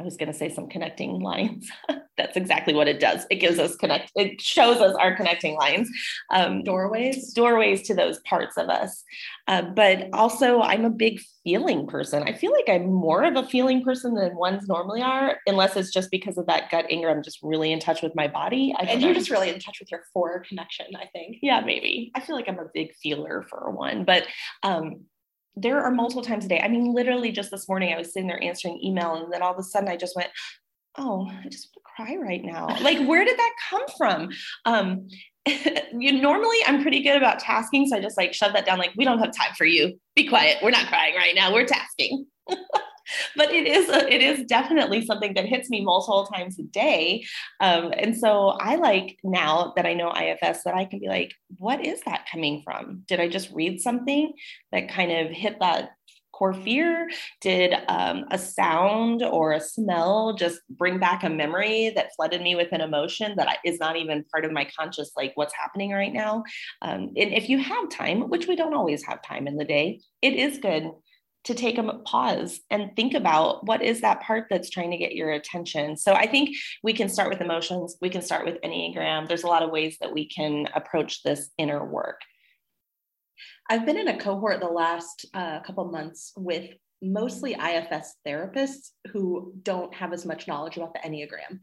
I 0.00 0.02
was 0.02 0.16
going 0.16 0.32
to 0.32 0.38
say 0.38 0.48
some 0.48 0.66
connecting 0.66 1.20
lines. 1.20 1.70
That's 2.16 2.36
exactly 2.36 2.72
what 2.72 2.88
it 2.88 3.00
does. 3.00 3.26
It 3.30 3.36
gives 3.36 3.58
us 3.58 3.76
connect. 3.76 4.12
It 4.16 4.40
shows 4.40 4.78
us 4.78 4.94
our 4.96 5.14
connecting 5.14 5.56
lines, 5.56 5.90
um, 6.30 6.62
doorways, 6.64 7.34
doorways 7.34 7.82
to 7.82 7.94
those 7.94 8.18
parts 8.20 8.56
of 8.56 8.68
us. 8.70 9.04
Uh, 9.46 9.62
but 9.62 10.08
also, 10.14 10.62
I'm 10.62 10.86
a 10.86 10.90
big 10.90 11.20
feeling 11.44 11.86
person. 11.86 12.22
I 12.22 12.32
feel 12.32 12.52
like 12.52 12.68
I'm 12.68 12.90
more 12.90 13.24
of 13.24 13.36
a 13.36 13.46
feeling 13.46 13.84
person 13.84 14.14
than 14.14 14.36
ones 14.36 14.68
normally 14.68 15.02
are, 15.02 15.36
unless 15.46 15.76
it's 15.76 15.92
just 15.92 16.10
because 16.10 16.38
of 16.38 16.46
that 16.46 16.70
gut 16.70 16.86
anger. 16.90 17.10
I'm 17.10 17.22
just 17.22 17.40
really 17.42 17.70
in 17.70 17.78
touch 17.78 18.00
with 18.00 18.14
my 18.14 18.26
body. 18.26 18.74
and 18.78 19.02
you're 19.02 19.14
just 19.14 19.30
really 19.30 19.50
in 19.50 19.60
touch 19.60 19.80
with 19.80 19.90
your 19.90 20.02
four 20.14 20.42
connection. 20.48 20.86
I 20.96 21.06
think. 21.12 21.38
Yeah, 21.42 21.60
maybe. 21.60 22.10
I 22.14 22.20
feel 22.20 22.36
like 22.36 22.48
I'm 22.48 22.58
a 22.58 22.70
big 22.72 22.94
feeler 23.02 23.44
for 23.50 23.70
one, 23.70 24.04
but 24.04 24.26
um, 24.62 25.04
there 25.56 25.82
are 25.82 25.90
multiple 25.90 26.22
times 26.22 26.44
a 26.44 26.48
day. 26.48 26.60
I 26.60 26.68
mean, 26.68 26.94
literally 26.94 27.32
just 27.32 27.50
this 27.50 27.68
morning, 27.68 27.92
I 27.92 27.98
was 27.98 28.12
sitting 28.12 28.28
there 28.28 28.42
answering 28.42 28.80
email, 28.82 29.14
and 29.14 29.32
then 29.32 29.42
all 29.42 29.52
of 29.52 29.58
a 29.58 29.62
sudden, 29.62 29.88
I 29.88 29.96
just 29.96 30.16
went, 30.16 30.28
"Oh, 30.96 31.26
I 31.28 31.48
just 31.48 31.68
want 31.74 31.74
to 31.74 31.80
cry 31.96 32.16
right 32.16 32.44
now. 32.44 32.68
Like, 32.80 33.06
where 33.06 33.24
did 33.24 33.38
that 33.38 33.52
come 33.68 33.84
from? 33.96 34.30
Um, 34.64 35.08
you 35.46 36.12
normally 36.20 36.58
I'm 36.66 36.82
pretty 36.82 37.02
good 37.02 37.16
about 37.16 37.38
tasking. 37.38 37.86
So 37.86 37.96
I 37.96 38.00
just 38.00 38.16
like 38.16 38.34
shove 38.34 38.52
that 38.52 38.66
down, 38.66 38.78
like, 38.78 38.92
we 38.96 39.04
don't 39.04 39.18
have 39.18 39.32
time 39.32 39.54
for 39.56 39.64
you. 39.64 39.98
Be 40.14 40.28
quiet. 40.28 40.58
We're 40.62 40.70
not 40.70 40.86
crying 40.88 41.14
right 41.14 41.34
now. 41.34 41.52
We're 41.52 41.66
tasking. 41.66 42.26
but 43.36 43.50
it 43.50 43.66
is 43.66 43.88
a, 43.88 44.12
it 44.12 44.22
is 44.22 44.44
definitely 44.46 45.04
something 45.04 45.34
that 45.34 45.46
hits 45.46 45.70
me 45.70 45.84
multiple 45.84 46.26
times 46.26 46.58
a 46.58 46.62
day 46.64 47.24
um, 47.60 47.92
and 47.96 48.16
so 48.16 48.48
i 48.60 48.76
like 48.76 49.18
now 49.24 49.72
that 49.76 49.86
i 49.86 49.94
know 49.94 50.12
ifs 50.16 50.62
that 50.64 50.74
i 50.74 50.84
can 50.84 50.98
be 50.98 51.08
like 51.08 51.32
what 51.58 51.84
is 51.84 52.00
that 52.02 52.26
coming 52.30 52.62
from 52.64 53.02
did 53.06 53.20
i 53.20 53.28
just 53.28 53.50
read 53.52 53.80
something 53.80 54.32
that 54.72 54.88
kind 54.88 55.12
of 55.12 55.30
hit 55.30 55.58
that 55.60 55.90
core 56.40 56.54
fear? 56.54 57.08
Did 57.42 57.74
um, 57.88 58.24
a 58.30 58.38
sound 58.38 59.22
or 59.22 59.52
a 59.52 59.60
smell 59.60 60.32
just 60.32 60.60
bring 60.70 60.98
back 60.98 61.22
a 61.22 61.28
memory 61.28 61.92
that 61.94 62.14
flooded 62.16 62.40
me 62.40 62.56
with 62.56 62.72
an 62.72 62.80
emotion 62.80 63.34
that 63.36 63.58
is 63.64 63.78
not 63.78 63.96
even 63.96 64.24
part 64.32 64.46
of 64.46 64.50
my 64.50 64.66
conscious, 64.78 65.12
like 65.16 65.32
what's 65.34 65.54
happening 65.54 65.90
right 65.90 66.12
now? 66.12 66.42
Um, 66.80 67.10
and 67.14 67.34
if 67.34 67.50
you 67.50 67.58
have 67.58 67.90
time, 67.90 68.30
which 68.30 68.48
we 68.48 68.56
don't 68.56 68.74
always 68.74 69.04
have 69.04 69.22
time 69.22 69.46
in 69.46 69.56
the 69.56 69.66
day, 69.66 70.00
it 70.22 70.32
is 70.32 70.58
good 70.58 70.90
to 71.44 71.54
take 71.54 71.78
a 71.78 71.82
pause 72.04 72.60
and 72.70 72.94
think 72.96 73.14
about 73.14 73.66
what 73.66 73.82
is 73.82 74.02
that 74.02 74.20
part 74.20 74.46
that's 74.50 74.68
trying 74.68 74.90
to 74.90 74.98
get 74.98 75.14
your 75.14 75.30
attention. 75.30 75.96
So 75.96 76.12
I 76.12 76.26
think 76.26 76.56
we 76.82 76.92
can 76.92 77.08
start 77.08 77.30
with 77.30 77.40
emotions, 77.40 77.96
we 78.00 78.10
can 78.10 78.22
start 78.22 78.44
with 78.44 78.60
Enneagram. 78.60 79.26
There's 79.26 79.44
a 79.44 79.48
lot 79.48 79.62
of 79.62 79.70
ways 79.70 79.96
that 80.00 80.12
we 80.12 80.28
can 80.28 80.66
approach 80.74 81.22
this 81.22 81.48
inner 81.56 81.84
work. 81.84 82.20
I've 83.70 83.86
been 83.86 83.98
in 83.98 84.08
a 84.08 84.18
cohort 84.18 84.60
the 84.60 84.66
last 84.66 85.26
uh, 85.32 85.60
couple 85.60 85.90
months 85.90 86.32
with 86.36 86.70
mostly 87.02 87.54
IFS 87.54 88.16
therapists 88.26 88.90
who 89.12 89.54
don't 89.62 89.94
have 89.94 90.12
as 90.12 90.26
much 90.26 90.46
knowledge 90.46 90.76
about 90.76 90.92
the 90.92 91.00
Enneagram. 91.00 91.60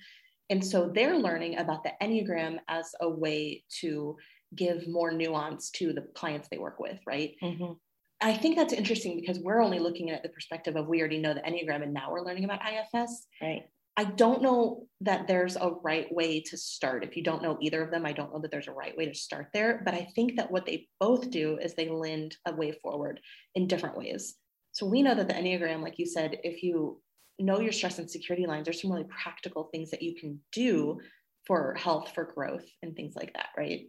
And 0.49 0.65
so 0.65 0.89
they're 0.93 1.17
learning 1.17 1.57
about 1.57 1.83
the 1.83 1.91
Enneagram 2.01 2.57
as 2.67 2.95
a 3.01 3.09
way 3.09 3.63
to 3.81 4.15
give 4.55 4.87
more 4.87 5.11
nuance 5.11 5.69
to 5.71 5.93
the 5.93 6.07
clients 6.15 6.47
they 6.49 6.57
work 6.57 6.79
with, 6.79 6.99
right? 7.05 7.35
Mm-hmm. 7.43 7.73
I 8.19 8.33
think 8.33 8.55
that's 8.55 8.73
interesting 8.73 9.19
because 9.19 9.39
we're 9.39 9.61
only 9.61 9.79
looking 9.79 10.09
at 10.09 10.23
the 10.23 10.29
perspective 10.29 10.75
of 10.75 10.87
we 10.87 10.99
already 10.99 11.19
know 11.19 11.33
the 11.33 11.41
Enneagram 11.41 11.83
and 11.83 11.93
now 11.93 12.11
we're 12.11 12.25
learning 12.25 12.45
about 12.45 12.61
IFS. 12.61 13.27
Right. 13.41 13.63
I 13.99 14.03
don't 14.03 14.43
know 14.43 14.87
that 15.01 15.27
there's 15.27 15.55
a 15.55 15.71
right 15.83 16.11
way 16.13 16.41
to 16.41 16.57
start. 16.57 17.03
If 17.03 17.17
you 17.17 17.23
don't 17.23 17.41
know 17.41 17.57
either 17.61 17.81
of 17.81 17.89
them, 17.89 18.05
I 18.05 18.13
don't 18.13 18.31
know 18.31 18.39
that 18.41 18.51
there's 18.51 18.67
a 18.67 18.73
right 18.73 18.95
way 18.95 19.07
to 19.07 19.13
start 19.15 19.47
there. 19.53 19.81
But 19.83 19.95
I 19.95 20.07
think 20.15 20.35
that 20.35 20.51
what 20.51 20.67
they 20.67 20.87
both 20.99 21.31
do 21.31 21.57
is 21.57 21.73
they 21.73 21.89
lend 21.89 22.37
a 22.45 22.55
way 22.55 22.73
forward 22.83 23.19
in 23.55 23.67
different 23.67 23.97
ways. 23.97 24.35
So 24.71 24.85
we 24.85 25.01
know 25.01 25.15
that 25.15 25.27
the 25.27 25.33
Enneagram, 25.33 25.81
like 25.81 25.97
you 25.97 26.05
said, 26.05 26.37
if 26.43 26.61
you 26.61 27.01
know 27.39 27.59
your 27.59 27.71
stress 27.71 27.97
and 27.97 28.09
security 28.09 28.45
lines, 28.45 28.65
there's 28.65 28.81
some 28.81 28.91
really 28.91 29.05
practical 29.05 29.69
things 29.71 29.89
that 29.89 30.03
you 30.03 30.15
can 30.15 30.39
do 30.51 30.99
for 31.47 31.73
health, 31.73 32.11
for 32.13 32.25
growth, 32.25 32.65
and 32.83 32.95
things 32.95 33.15
like 33.15 33.33
that, 33.33 33.47
right? 33.57 33.87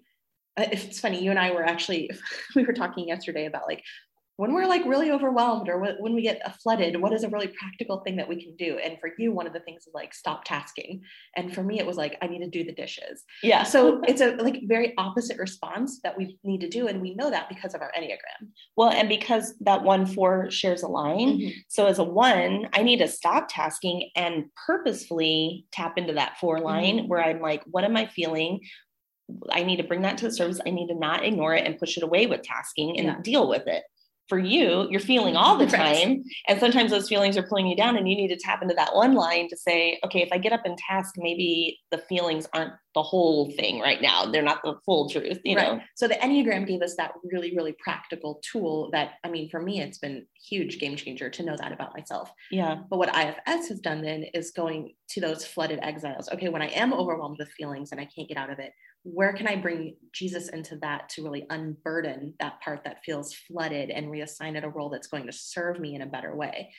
Uh, 0.56 0.66
it's 0.72 1.00
funny, 1.00 1.22
you 1.22 1.30
and 1.30 1.38
I 1.38 1.50
were 1.50 1.64
actually, 1.64 2.10
we 2.56 2.64
were 2.64 2.72
talking 2.72 3.08
yesterday 3.08 3.44
about 3.44 3.66
like 3.68 3.82
when 4.38 4.52
we're 4.52 4.66
like 4.66 4.84
really 4.86 5.10
overwhelmed 5.10 5.68
or 5.68 5.96
when 5.98 6.14
we 6.14 6.22
get 6.22 6.40
flooded, 6.62 7.00
what 7.00 7.12
is 7.12 7.24
a 7.24 7.28
really 7.28 7.48
practical 7.48 7.98
thing 8.02 8.14
that 8.16 8.28
we 8.28 8.40
can 8.40 8.54
do? 8.54 8.78
And 8.78 8.96
for 9.00 9.10
you, 9.18 9.32
one 9.32 9.48
of 9.48 9.52
the 9.52 9.58
things 9.58 9.84
is 9.84 9.92
like 9.92 10.14
stop 10.14 10.44
tasking. 10.44 11.02
And 11.34 11.52
for 11.52 11.64
me, 11.64 11.80
it 11.80 11.86
was 11.86 11.96
like, 11.96 12.16
I 12.22 12.28
need 12.28 12.44
to 12.44 12.48
do 12.48 12.62
the 12.62 12.72
dishes. 12.72 13.24
Yeah. 13.42 13.64
So 13.64 14.00
it's 14.06 14.20
a 14.20 14.36
like 14.36 14.60
very 14.68 14.94
opposite 14.96 15.38
response 15.38 15.98
that 16.04 16.16
we 16.16 16.38
need 16.44 16.60
to 16.60 16.68
do. 16.68 16.86
And 16.86 17.02
we 17.02 17.16
know 17.16 17.30
that 17.30 17.48
because 17.48 17.74
of 17.74 17.80
our 17.80 17.90
Enneagram. 17.98 18.46
Well, 18.76 18.90
and 18.90 19.08
because 19.08 19.54
that 19.62 19.82
one 19.82 20.06
four 20.06 20.52
shares 20.52 20.84
a 20.84 20.88
line. 20.88 21.40
Mm-hmm. 21.40 21.58
So 21.66 21.86
as 21.86 21.98
a 21.98 22.04
one, 22.04 22.68
I 22.72 22.84
need 22.84 23.00
to 23.00 23.08
stop 23.08 23.48
tasking 23.48 24.10
and 24.14 24.44
purposefully 24.68 25.66
tap 25.72 25.98
into 25.98 26.12
that 26.12 26.38
four 26.38 26.60
line 26.60 26.98
mm-hmm. 26.98 27.08
where 27.08 27.24
I'm 27.24 27.40
like, 27.40 27.64
what 27.66 27.82
am 27.82 27.96
I 27.96 28.06
feeling? 28.06 28.60
I 29.50 29.64
need 29.64 29.78
to 29.78 29.84
bring 29.84 30.02
that 30.02 30.16
to 30.18 30.26
the 30.26 30.32
surface. 30.32 30.60
I 30.64 30.70
need 30.70 30.86
to 30.86 30.94
not 30.94 31.24
ignore 31.24 31.56
it 31.56 31.66
and 31.66 31.76
push 31.76 31.96
it 31.96 32.04
away 32.04 32.26
with 32.26 32.42
tasking 32.42 32.96
and 32.98 33.08
yeah. 33.08 33.16
deal 33.20 33.48
with 33.48 33.66
it 33.66 33.82
for 34.28 34.38
you, 34.38 34.86
you're 34.90 35.00
feeling 35.00 35.36
all 35.36 35.56
the 35.56 35.66
time. 35.66 36.22
And 36.46 36.60
sometimes 36.60 36.90
those 36.90 37.08
feelings 37.08 37.36
are 37.36 37.42
pulling 37.42 37.66
you 37.66 37.76
down, 37.76 37.96
and 37.96 38.08
you 38.08 38.16
need 38.16 38.28
to 38.28 38.36
tap 38.36 38.62
into 38.62 38.74
that 38.74 38.94
one 38.94 39.14
line 39.14 39.48
to 39.48 39.56
say, 39.56 39.98
okay, 40.04 40.20
if 40.20 40.28
I 40.32 40.38
get 40.38 40.52
up 40.52 40.62
and 40.64 40.76
task, 40.78 41.14
maybe 41.16 41.78
the 41.90 41.98
feelings 41.98 42.46
aren't 42.52 42.74
the 42.94 43.02
whole 43.02 43.50
thing 43.52 43.80
right 43.80 44.02
now. 44.02 44.26
They're 44.26 44.42
not 44.42 44.62
the 44.64 44.74
full 44.84 45.08
truth, 45.08 45.38
you 45.44 45.56
right. 45.56 45.76
know? 45.76 45.80
So 45.94 46.08
the 46.08 46.14
Enneagram 46.14 46.66
gave 46.66 46.82
us 46.82 46.96
that 46.96 47.12
really, 47.24 47.54
really 47.54 47.76
practical 47.78 48.40
tool 48.42 48.90
that, 48.92 49.12
I 49.24 49.28
mean, 49.28 49.48
for 49.50 49.60
me, 49.60 49.80
it's 49.80 49.98
been 49.98 50.26
huge 50.48 50.78
game 50.78 50.96
changer 50.96 51.30
to 51.30 51.42
know 51.42 51.56
that 51.56 51.72
about 51.72 51.94
myself. 51.96 52.32
Yeah. 52.50 52.78
But 52.90 52.98
what 52.98 53.14
IFS 53.16 53.68
has 53.68 53.80
done 53.80 54.02
then 54.02 54.24
is 54.34 54.50
going 54.50 54.94
to 55.10 55.20
those 55.20 55.44
flooded 55.44 55.78
exiles. 55.82 56.28
Okay, 56.32 56.48
when 56.48 56.62
I 56.62 56.68
am 56.68 56.92
overwhelmed 56.92 57.38
with 57.38 57.50
feelings 57.50 57.92
and 57.92 58.00
I 58.00 58.06
can't 58.06 58.28
get 58.28 58.36
out 58.36 58.50
of 58.50 58.58
it, 58.58 58.72
where 59.04 59.32
can 59.32 59.46
I 59.46 59.56
bring 59.56 59.96
Jesus 60.12 60.48
into 60.48 60.76
that 60.76 61.08
to 61.10 61.22
really 61.22 61.46
unburden 61.50 62.34
that 62.40 62.60
part 62.60 62.84
that 62.84 63.04
feels 63.04 63.32
flooded 63.32 63.90
and 63.90 64.08
reassign 64.08 64.56
it 64.56 64.64
a 64.64 64.68
role 64.68 64.90
that's 64.90 65.06
going 65.06 65.26
to 65.26 65.32
serve 65.32 65.80
me 65.80 65.94
in 65.94 66.02
a 66.02 66.06
better 66.06 66.34
way? 66.36 66.72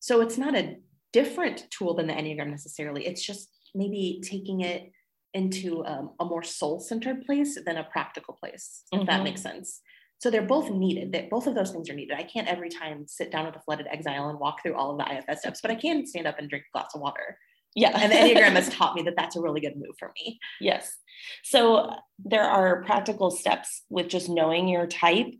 So 0.00 0.20
it's 0.20 0.38
not 0.38 0.54
a 0.54 0.76
different 1.12 1.66
tool 1.70 1.94
than 1.94 2.06
the 2.06 2.12
Enneagram 2.12 2.50
necessarily. 2.50 3.06
It's 3.06 3.24
just 3.24 3.48
maybe 3.74 4.20
taking 4.24 4.60
it 4.60 4.90
into 5.34 5.84
um, 5.84 6.12
a 6.20 6.24
more 6.24 6.42
soul 6.42 6.80
centered 6.80 7.24
place 7.26 7.58
than 7.66 7.76
a 7.76 7.84
practical 7.84 8.34
place, 8.34 8.82
if 8.92 9.00
mm-hmm. 9.00 9.06
that 9.06 9.24
makes 9.24 9.42
sense. 9.42 9.80
So 10.18 10.30
they're 10.30 10.42
both 10.42 10.70
needed. 10.70 11.12
That 11.12 11.28
both 11.28 11.46
of 11.46 11.54
those 11.54 11.72
things 11.72 11.90
are 11.90 11.94
needed. 11.94 12.16
I 12.16 12.22
can't 12.22 12.48
every 12.48 12.70
time 12.70 13.04
sit 13.06 13.30
down 13.30 13.46
with 13.46 13.56
a 13.56 13.60
flooded 13.60 13.88
exile 13.90 14.28
and 14.28 14.38
walk 14.38 14.62
through 14.62 14.74
all 14.74 14.92
of 14.92 14.98
the 14.98 15.12
IFS 15.12 15.40
steps, 15.40 15.60
but 15.60 15.70
I 15.70 15.74
can 15.74 16.06
stand 16.06 16.26
up 16.26 16.38
and 16.38 16.48
drink 16.48 16.64
a 16.72 16.78
glass 16.78 16.92
of 16.94 17.00
water. 17.00 17.36
Yeah. 17.74 17.90
and 17.94 18.12
the 18.12 18.16
Enneagram 18.16 18.52
has 18.52 18.68
taught 18.68 18.94
me 18.94 19.02
that 19.02 19.14
that's 19.16 19.36
a 19.36 19.40
really 19.40 19.60
good 19.60 19.76
move 19.76 19.96
for 19.98 20.12
me. 20.16 20.38
Yes. 20.60 20.96
So 21.42 21.90
there 22.24 22.44
are 22.44 22.82
practical 22.84 23.30
steps 23.30 23.82
with 23.88 24.08
just 24.08 24.28
knowing 24.28 24.68
your 24.68 24.86
type 24.86 25.34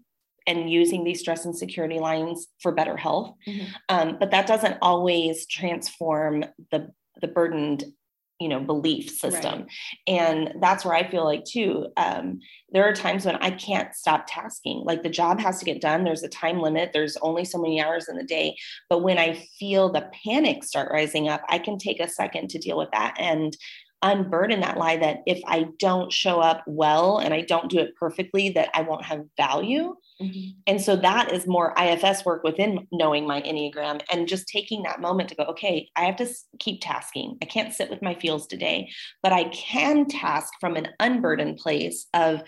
and 0.47 0.71
using 0.71 1.05
these 1.05 1.21
stress 1.21 1.45
and 1.45 1.57
security 1.57 1.99
lines 1.99 2.49
for 2.61 2.73
better 2.73 2.97
health. 2.97 3.35
Mm-hmm. 3.47 3.67
Um, 3.89 4.17
but 4.19 4.31
that 4.31 4.47
doesn't 4.47 4.79
always 4.83 5.47
transform 5.47 6.45
the 6.71 6.91
the 7.21 7.29
burdened 7.29 7.85
you 8.41 8.49
know 8.49 8.61
belief 8.61 9.11
system. 9.11 9.61
Right. 9.61 9.69
and 10.09 10.55
that's 10.61 10.85
where 10.85 10.95
i 10.95 11.09
feel 11.09 11.25
like 11.25 11.45
too 11.45 11.87
um, 11.97 12.41
there 12.73 12.85
are 12.85 12.93
times 12.93 13.25
when 13.25 13.37
i 13.37 13.51
can't 13.51 13.95
stop 13.95 14.27
tasking. 14.27 14.83
Like 14.85 15.03
the 15.03 15.09
job 15.09 15.41
has 15.41 15.59
to 15.59 15.65
get 15.65 15.81
done. 15.81 16.05
There's 16.05 16.23
a 16.25 16.29
time 16.29 16.61
limit. 16.61 16.91
There's 16.93 17.17
only 17.19 17.45
so 17.45 17.59
many 17.59 17.81
hours 17.81 18.09
in 18.09 18.17
the 18.17 18.25
day. 18.25 18.57
But 18.89 19.03
when 19.03 19.19
i 19.19 19.35
feel 19.59 19.91
the 19.91 20.11
panic 20.25 20.65
start 20.65 20.91
rising 20.93 21.29
up 21.29 21.43
i 21.49 21.59
can 21.59 21.79
take 21.79 22.01
a 22.01 22.09
second 22.09 22.51
to 22.51 22.59
deal 22.59 22.77
with 22.77 22.91
that. 22.93 23.15
And 23.19 23.57
unburden 24.05 24.61
that 24.61 24.77
lie 24.77 24.99
that 24.99 25.23
if 25.27 25.41
I 25.47 25.67
don't 25.79 26.13
show 26.13 26.39
up 26.39 26.63
well 26.67 27.19
and 27.19 27.33
I 27.35 27.41
don't 27.41 27.71
do 27.71 27.79
it 27.79 27.97
perfectly, 27.97 28.51
that 28.51 28.69
I 28.75 28.83
won't 28.83 29.05
have 29.05 29.25
value. 29.37 29.97
Mm-hmm. 30.21 30.61
And 30.67 30.81
so 30.81 30.95
that 30.97 31.33
is 31.33 31.47
more 31.47 31.75
IFS 31.77 32.25
work 32.25 32.45
within 32.45 32.87
knowing 32.93 33.27
my 33.27 33.41
Enneagram 33.41 34.03
and 34.13 34.29
just 34.29 34.47
taking 34.47 34.83
that 34.83 35.01
moment 35.01 35.31
to 35.31 35.35
go, 35.35 35.45
okay, 35.45 35.89
I 35.97 36.05
have 36.05 36.17
to 36.17 36.29
keep 36.61 36.83
tasking. 36.83 37.39
I 37.43 37.47
can't 37.47 37.73
sit 37.73 37.91
with 37.91 38.03
my 38.03 38.15
feels 38.15 38.47
today, 38.47 38.91
but 39.23 39.33
I 39.33 39.45
can 39.45 40.07
task 40.07 40.53
from 40.61 40.77
an 40.77 40.89
unburdened 41.01 41.57
place 41.57 42.07
of, 42.15 42.43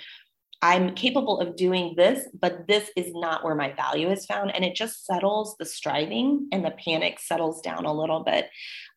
I'm 0.62 0.94
capable 0.94 1.40
of 1.40 1.56
doing 1.56 1.94
this, 1.96 2.26
but 2.38 2.66
this 2.66 2.90
is 2.96 3.12
not 3.12 3.44
where 3.44 3.54
my 3.54 3.72
value 3.72 4.10
is 4.10 4.26
found. 4.26 4.54
And 4.54 4.64
it 4.64 4.74
just 4.74 5.04
settles 5.04 5.54
the 5.58 5.66
striving 5.66 6.48
and 6.50 6.64
the 6.64 6.70
panic 6.70 7.18
settles 7.20 7.60
down 7.60 7.84
a 7.84 7.92
little 7.92 8.20
bit, 8.20 8.48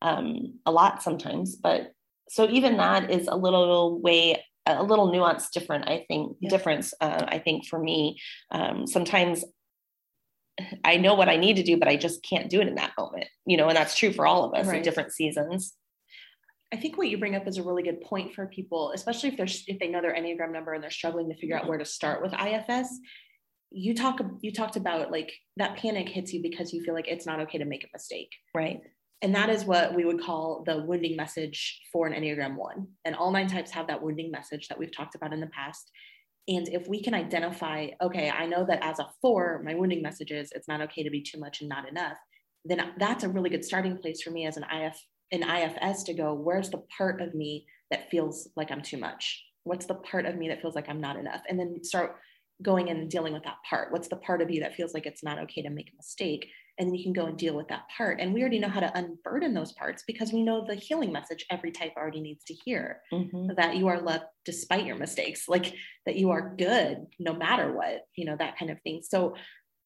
um, 0.02 0.60
a 0.66 0.72
lot 0.72 1.04
sometimes, 1.04 1.56
but 1.56 1.94
so 2.30 2.48
even 2.50 2.78
that 2.78 3.12
is 3.12 3.28
a 3.28 3.36
little 3.36 4.00
way 4.00 4.44
a 4.66 4.84
little 4.84 5.12
nuance 5.12 5.50
different 5.50 5.88
i 5.88 6.06
think 6.08 6.38
yeah. 6.40 6.50
difference 6.50 6.94
uh, 7.02 7.26
i 7.28 7.40
think 7.40 7.66
for 7.66 7.80
me 7.80 8.20
um, 8.52 8.86
sometimes 8.86 9.44
i 10.84 10.98
know 10.98 11.16
what 11.16 11.30
i 11.30 11.38
need 11.38 11.56
to 11.56 11.64
do 11.64 11.78
but 11.78 11.88
i 11.88 11.96
just 11.96 12.24
can't 12.24 12.50
do 12.50 12.62
it 12.62 12.68
in 12.68 12.76
that 12.76 12.92
moment 12.98 13.26
you 13.46 13.58
know 13.58 13.68
and 13.68 13.78
that's 13.78 13.98
true 13.98 14.12
for 14.12 14.28
all 14.28 14.44
of 14.44 14.54
us 14.54 14.68
right. 14.68 14.78
in 14.78 14.84
different 14.84 15.12
seasons 15.12 15.74
I 16.72 16.78
think 16.78 16.98
what 16.98 17.10
you 17.10 17.18
bring 17.18 17.36
up 17.36 17.48
is 17.48 17.58
a 17.58 17.64
really 17.64 17.84
good 17.84 18.02
point 18.02 18.34
for 18.34 18.46
people, 18.46 18.92
especially 18.94 19.30
if 19.30 19.38
they're 19.38 19.48
if 19.68 19.80
they 19.80 19.88
know 19.88 20.02
their 20.02 20.14
enneagram 20.14 20.52
number 20.52 20.74
and 20.74 20.84
they're 20.84 20.92
struggling 20.92 21.30
to 21.30 21.36
figure 21.36 21.58
out 21.58 21.68
where 21.68 21.80
to 21.80 21.86
start 21.86 22.22
with 22.22 22.34
IFS. 22.34 23.00
You 23.72 23.96
talk 23.96 24.20
you 24.42 24.52
talked 24.52 24.76
about 24.76 25.12
like 25.12 25.34
that 25.58 25.78
panic 25.78 26.10
hits 26.10 26.32
you 26.32 26.42
because 26.44 26.72
you 26.72 26.84
feel 26.84 26.94
like 26.94 27.08
it's 27.08 27.26
not 27.26 27.40
okay 27.42 27.58
to 27.58 27.66
make 27.66 27.84
a 27.84 27.88
mistake, 27.92 28.32
right? 28.54 28.82
And 29.22 29.36
that 29.36 29.50
is 29.50 29.66
what 29.66 29.94
we 29.94 30.06
would 30.06 30.22
call 30.22 30.64
the 30.66 30.84
wounding 30.84 31.16
message 31.16 31.82
for 31.92 32.08
an 32.08 32.14
Enneagram 32.14 32.56
1. 32.56 32.88
And 33.06 33.16
all 33.16 33.32
nine 33.32 33.48
types 33.48 33.72
have 33.72 33.88
that 33.88 34.02
wounding 34.02 34.32
message 34.32 34.68
that 34.70 34.80
we've 34.80 34.96
talked 34.96 35.16
about 35.16 35.34
in 35.34 35.42
the 35.42 35.48
past. 35.48 35.92
And 36.48 36.70
if 36.70 36.88
we 36.88 37.04
can 37.04 37.14
identify, 37.14 37.90
okay, 38.02 38.30
I 38.30 38.46
know 38.46 38.66
that 38.66 38.84
as 38.84 39.00
a 39.00 39.10
four, 39.22 39.62
my 39.64 39.76
wounding 39.76 40.02
message 40.02 40.32
is 40.32 40.52
it's 40.54 40.68
not 40.68 40.82
okay 40.82 41.04
to 41.04 41.10
be 41.10 41.22
too 41.22 41.40
much 41.40 41.60
and 41.60 41.70
not 41.70 41.88
enough, 41.88 42.18
then 42.66 42.94
that's 42.98 43.24
a 43.24 43.30
really 43.30 43.50
good 43.50 43.66
starting 43.66 43.98
place 43.98 44.22
for 44.22 44.32
me 44.32 44.46
as 44.46 44.58
an 44.58 44.66
IF 44.72 44.98
an 45.32 45.44
IFS 45.44 46.04
to 46.04 46.14
go, 46.14 46.34
where's 46.34 46.70
the 46.70 46.84
part 46.98 47.22
of 47.22 47.36
me 47.36 47.66
that 47.92 48.10
feels 48.10 48.50
like 48.56 48.72
I'm 48.72 48.82
too 48.82 48.98
much? 48.98 49.44
What's 49.64 49.86
the 49.86 49.96
part 49.96 50.26
of 50.26 50.36
me 50.36 50.48
that 50.50 50.62
feels 50.62 50.76
like 50.76 50.90
I'm 50.90 51.02
not 51.02 51.18
enough? 51.18 51.42
And 51.48 51.60
then 51.60 51.84
start 51.84 52.16
going 52.62 52.90
and 52.90 53.10
dealing 53.10 53.34
with 53.34 53.44
that 53.44 53.58
part. 53.70 53.92
What's 53.92 54.08
the 54.08 54.16
part 54.18 54.42
of 54.42 54.50
you 54.50 54.62
that 54.62 54.76
feels 54.76 54.94
like 54.94 55.06
it's 55.06 55.24
not 55.24 55.40
okay 55.40 55.62
to 55.62 55.70
make 55.70 55.90
a 55.90 55.96
mistake? 55.98 56.48
And 56.80 56.88
then 56.88 56.96
you 56.96 57.04
can 57.04 57.14
go 57.14 57.26
and 57.26 57.38
deal 57.38 57.56
with 57.56 57.68
that 57.68 57.84
part. 57.96 58.22
And 58.22 58.34
we 58.34 58.40
already 58.40 58.58
know 58.58 58.70
how 58.70 58.80
to 58.80 58.98
unburden 58.98 59.54
those 59.54 59.74
parts 59.74 60.04
because 60.08 60.32
we 60.32 60.42
know 60.42 60.66
the 60.66 60.76
healing 60.76 61.12
message 61.12 61.46
every 61.52 61.72
type 61.72 61.92
already 61.98 62.22
needs 62.22 62.46
to 62.46 62.54
hear 62.54 63.02
mm-hmm. 63.12 63.50
that 63.58 63.76
you 63.76 63.90
are 63.90 64.02
loved 64.02 64.24
despite 64.46 64.86
your 64.86 64.96
mistakes 64.96 65.50
like 65.50 65.74
that 66.06 66.16
you 66.16 66.32
are 66.32 66.56
good 66.58 67.06
no 67.20 67.34
matter 67.34 67.74
what 67.74 68.06
you 68.16 68.26
know 68.26 68.36
that 68.38 68.58
kind 68.58 68.72
of 68.72 68.82
thing. 68.82 69.02
So 69.04 69.36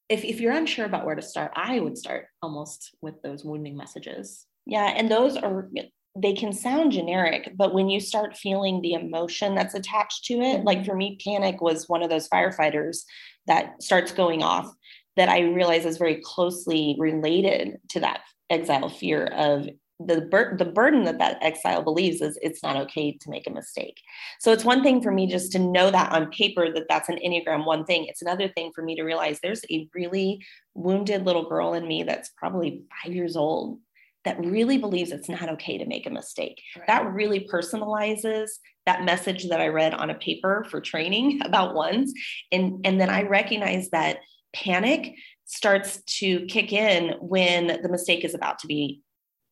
if, 0.08 0.24
if 0.24 0.40
you're 0.40 0.54
unsure 0.54 0.86
about 0.86 1.06
where 1.06 1.16
to 1.16 1.22
start 1.22 1.54
i 1.56 1.80
would 1.80 1.98
start 1.98 2.26
almost 2.42 2.96
with 3.02 3.22
those 3.24 3.44
wounding 3.44 3.76
messages. 3.76 4.46
Yeah 4.66 4.94
and 4.96 5.10
those 5.10 5.36
are 5.36 5.70
they 6.16 6.34
can 6.34 6.54
sound 6.54 6.92
generic, 6.92 7.54
but 7.56 7.74
when 7.74 7.90
you 7.90 8.00
start 8.00 8.38
feeling 8.38 8.82
the 8.82 8.94
emotion 8.94 9.56
that's 9.56 9.74
attached 9.74 10.26
to 10.26 10.36
it, 10.36 10.64
like 10.64 10.86
for 10.86 10.96
me, 10.96 11.18
panic 11.26 11.60
was 11.60 11.90
one 11.90 12.04
of 12.04 12.12
those 12.12 12.30
firefighters 12.30 13.00
that 13.48 13.82
starts 13.82 14.12
going 14.12 14.44
off 14.44 14.72
that 15.16 15.30
I 15.30 15.42
realize 15.42 15.86
is 15.86 15.98
very 15.98 16.22
closely 16.24 16.96
related 17.00 17.80
to 17.90 18.00
that 18.02 18.22
exile 18.50 18.90
fear 18.90 19.26
of 19.28 19.68
the, 20.00 20.22
bur- 20.22 20.58
the 20.58 20.66
burden 20.66 21.04
that 21.04 21.20
that 21.20 21.38
exile 21.42 21.82
believes 21.82 22.22
is 22.22 22.38
it's 22.42 22.64
not 22.64 22.76
okay 22.76 23.14
to 23.14 23.30
make 23.30 23.48
a 23.48 23.52
mistake. 23.52 24.02
So 24.40 24.52
it's 24.52 24.66
one 24.66 24.84
thing 24.84 25.02
for 25.02 25.12
me 25.12 25.28
just 25.28 25.52
to 25.54 25.60
know 25.60 25.92
that 25.92 26.12
on 26.12 26.32
paper 26.32 26.74
that 26.74 26.88
that's 26.90 27.10
an 27.10 27.20
Enneagram 27.26 27.66
one 27.66 27.86
thing. 27.86 28.06
It's 28.06 28.22
another 28.22 28.48
thing 28.50 28.72
for 28.74 28.84
me 28.84 28.96
to 28.96 29.04
realize 29.04 29.40
there's 29.40 29.64
a 29.72 29.88
really 29.94 30.44
wounded 30.74 31.26
little 31.26 31.48
girl 31.48 31.74
in 31.74 31.88
me 31.88 32.04
that's 32.04 32.32
probably 32.38 32.84
five 33.04 33.14
years 33.14 33.36
old 33.36 33.80
that 34.26 34.40
really 34.40 34.78
believes 34.78 35.12
it's 35.12 35.30
not 35.30 35.50
okay 35.50 35.78
to 35.78 35.86
make 35.86 36.06
a 36.06 36.10
mistake. 36.10 36.62
Right. 36.78 36.88
That 36.88 37.14
really 37.14 37.48
personalizes 37.52 38.50
that 38.86 39.04
message 39.04 39.50
that 39.50 39.62
I 39.62 39.68
read 39.68 39.94
on 39.94 40.10
a 40.10 40.16
paper 40.16 40.66
for 40.70 40.82
training 40.82 41.42
about 41.46 41.76
ones. 41.76 42.14
And, 42.52 42.86
and 42.86 43.00
then 43.00 43.10
I 43.10 43.24
recognize 43.24 43.90
that 43.90 44.20
panic 44.54 45.16
starts 45.46 46.02
to 46.06 46.46
kick 46.46 46.72
in 46.72 47.16
when 47.20 47.82
the 47.82 47.90
mistake 47.90 48.24
is 48.24 48.34
about 48.34 48.60
to 48.60 48.68
be 48.68 49.02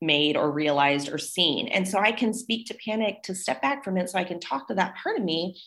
made 0.02 0.36
or 0.36 0.52
realized 0.52 1.12
or 1.12 1.18
seen. 1.18 1.68
And 1.68 1.88
so 1.88 2.00
I 2.00 2.12
can 2.12 2.34
speak 2.34 2.68
to 2.68 2.78
panic 2.86 3.22
to 3.24 3.36
step 3.36 3.62
back 3.62 3.84
from 3.84 3.98
it 3.98 4.10
so 4.10 4.18
I 4.18 4.24
can 4.24 4.40
talk 4.40 4.68
to 4.68 4.74
that 4.76 4.96
part 4.96 5.18
of 5.18 5.24
me 5.24 5.62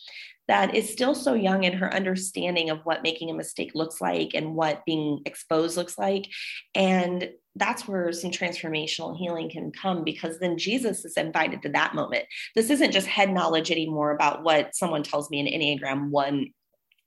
that 0.47 0.75
is 0.75 0.91
still 0.91 1.15
so 1.15 1.33
young 1.33 1.63
in 1.63 1.73
her 1.73 1.91
understanding 1.93 2.69
of 2.69 2.81
what 2.83 3.01
making 3.01 3.29
a 3.29 3.33
mistake 3.33 3.71
looks 3.73 3.99
like 3.99 4.31
and 4.35 4.55
what 4.55 4.85
being 4.85 5.21
exposed 5.25 5.75
looks 5.75 5.97
like. 5.97 6.27
And 6.75 7.29
that's 7.55 7.87
where 7.87 8.11
some 8.11 8.31
transformational 8.31 9.17
healing 9.17 9.49
can 9.49 9.71
come 9.71 10.03
because 10.03 10.37
then 10.39 10.57
Jesus 10.57 11.03
is 11.05 11.17
invited 11.17 11.61
to 11.63 11.69
that 11.69 11.95
moment. 11.95 12.25
This 12.55 12.69
isn't 12.69 12.91
just 12.91 13.07
head 13.07 13.31
knowledge 13.31 13.71
anymore 13.71 14.11
about 14.11 14.43
what 14.43 14.75
someone 14.75 15.03
tells 15.03 15.31
me 15.31 15.39
in 15.39 15.47
Enneagram 15.47 16.09
1 16.09 16.47